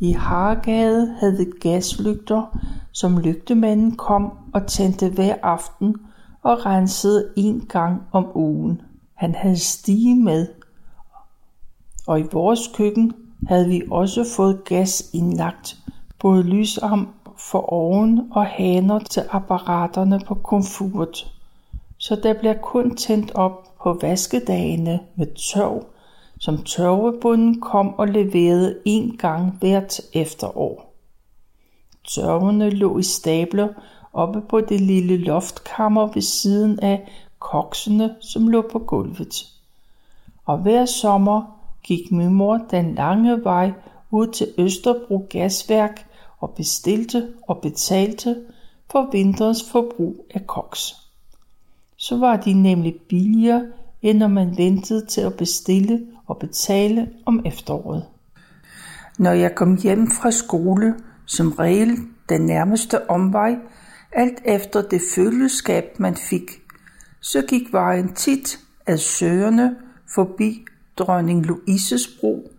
I 0.00 0.12
Hargade 0.12 1.14
havde 1.20 1.52
gaslygter, 1.60 2.58
som 2.92 3.18
lygtemanden 3.18 3.96
kom 3.96 4.32
og 4.54 4.66
tændte 4.66 5.08
hver 5.08 5.34
aften 5.42 5.96
og 6.42 6.66
rensede 6.66 7.32
en 7.36 7.60
gang 7.60 8.02
om 8.12 8.26
ugen. 8.34 8.80
Han 9.14 9.34
havde 9.34 9.58
stige 9.58 10.16
med, 10.16 10.46
og 12.06 12.20
i 12.20 12.24
vores 12.32 12.70
køkken 12.74 13.12
havde 13.48 13.68
vi 13.68 13.82
også 13.90 14.24
fået 14.36 14.64
gas 14.64 15.10
indlagt, 15.12 15.76
både 16.18 16.42
lysarm 16.42 17.08
for 17.38 17.72
oven 17.72 18.28
og 18.32 18.46
haner 18.46 18.98
til 18.98 19.22
apparaterne 19.30 20.20
på 20.26 20.34
komfuret. 20.34 21.32
Så 21.98 22.16
der 22.22 22.32
bliver 22.32 22.54
kun 22.54 22.96
tændt 22.96 23.34
op 23.34 23.78
på 23.82 23.98
vaskedagene 24.00 25.00
med 25.16 25.26
tørv, 25.52 25.84
som 26.40 26.62
tørvebunden 26.62 27.60
kom 27.60 27.94
og 27.94 28.08
leverede 28.08 28.78
en 28.84 29.16
gang 29.16 29.56
hvert 29.60 30.00
efterår. 30.12 30.94
Tørvene 32.14 32.70
lå 32.70 32.98
i 32.98 33.02
stabler 33.02 33.68
oppe 34.12 34.40
på 34.40 34.60
det 34.60 34.80
lille 34.80 35.16
loftkammer 35.16 36.06
ved 36.06 36.22
siden 36.22 36.80
af 36.80 37.08
koksene, 37.38 38.14
som 38.20 38.48
lå 38.48 38.62
på 38.72 38.78
gulvet. 38.78 39.46
Og 40.46 40.58
hver 40.58 40.86
sommer 40.86 41.58
gik 41.82 42.12
min 42.12 42.34
mor 42.34 42.60
den 42.70 42.94
lange 42.94 43.44
vej 43.44 43.72
ud 44.10 44.26
til 44.26 44.46
Østerbro 44.58 45.26
Gasværk 45.30 46.07
og 46.40 46.54
bestilte 46.56 47.28
og 47.48 47.60
betalte 47.62 48.36
for 48.90 49.08
vinterens 49.12 49.64
forbrug 49.72 50.26
af 50.34 50.46
koks. 50.46 50.94
Så 51.96 52.16
var 52.16 52.36
de 52.36 52.52
nemlig 52.52 52.94
billigere, 53.08 53.66
end 54.02 54.18
når 54.18 54.28
man 54.28 54.56
ventede 54.56 55.06
til 55.06 55.20
at 55.20 55.34
bestille 55.34 56.06
og 56.26 56.38
betale 56.38 57.10
om 57.26 57.42
efteråret. 57.46 58.04
Når 59.18 59.32
jeg 59.32 59.54
kom 59.54 59.78
hjem 59.82 60.10
fra 60.10 60.30
skole, 60.30 60.94
som 61.26 61.52
regel 61.52 61.98
den 62.28 62.40
nærmeste 62.40 63.10
omvej, 63.10 63.56
alt 64.12 64.38
efter 64.44 64.82
det 64.82 65.00
følgeskab 65.14 65.84
man 65.98 66.16
fik, 66.16 66.50
så 67.20 67.42
gik 67.42 67.72
vejen 67.72 68.14
tit 68.14 68.58
ad 68.86 68.98
søerne 68.98 69.76
forbi 70.14 70.64
dronning 70.96 71.46
Louises 71.46 72.08
bro, 72.20 72.50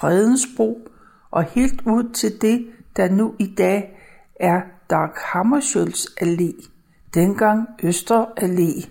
Fredens 0.00 0.46
bro 0.56 0.88
og 1.30 1.44
helt 1.44 1.80
ud 1.86 2.12
til 2.12 2.42
det, 2.42 2.66
der 2.96 3.10
nu 3.10 3.34
i 3.38 3.54
dag 3.58 3.98
er 4.40 4.60
Dag 4.90 5.08
Hammarskjölds 5.16 6.06
Allé, 6.20 6.68
dengang 7.14 7.68
Øster 7.82 8.24
Allé. 8.40 8.88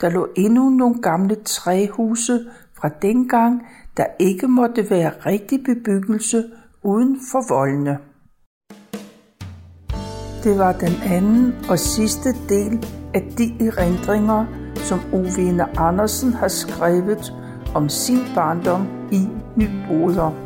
Der 0.00 0.10
lå 0.10 0.28
endnu 0.36 0.70
nogle 0.70 1.02
gamle 1.02 1.34
træhuse 1.44 2.40
fra 2.74 2.88
dengang, 3.02 3.66
der 3.96 4.06
ikke 4.18 4.48
måtte 4.48 4.90
være 4.90 5.10
rigtig 5.26 5.64
bebyggelse 5.64 6.44
uden 6.82 7.20
for 7.32 7.54
voldene. 7.54 7.98
Det 10.44 10.58
var 10.58 10.72
den 10.72 11.12
anden 11.12 11.54
og 11.70 11.78
sidste 11.78 12.28
del 12.48 12.86
af 13.14 13.22
de 13.38 13.66
erindringer, 13.66 14.46
som 14.76 15.00
Ove 15.12 15.62
Andersen 15.78 16.32
har 16.32 16.48
skrevet 16.48 17.32
om 17.74 17.88
sin 17.88 18.18
barndom 18.34 18.86
i 19.12 19.28
Nyboder. 19.56 20.43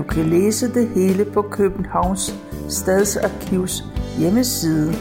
Du 0.00 0.04
kan 0.04 0.26
læse 0.26 0.74
det 0.74 0.88
hele 0.88 1.24
på 1.24 1.42
Københavns 1.42 2.34
Stadsarkivs 2.68 3.84
hjemmeside. 4.18 4.94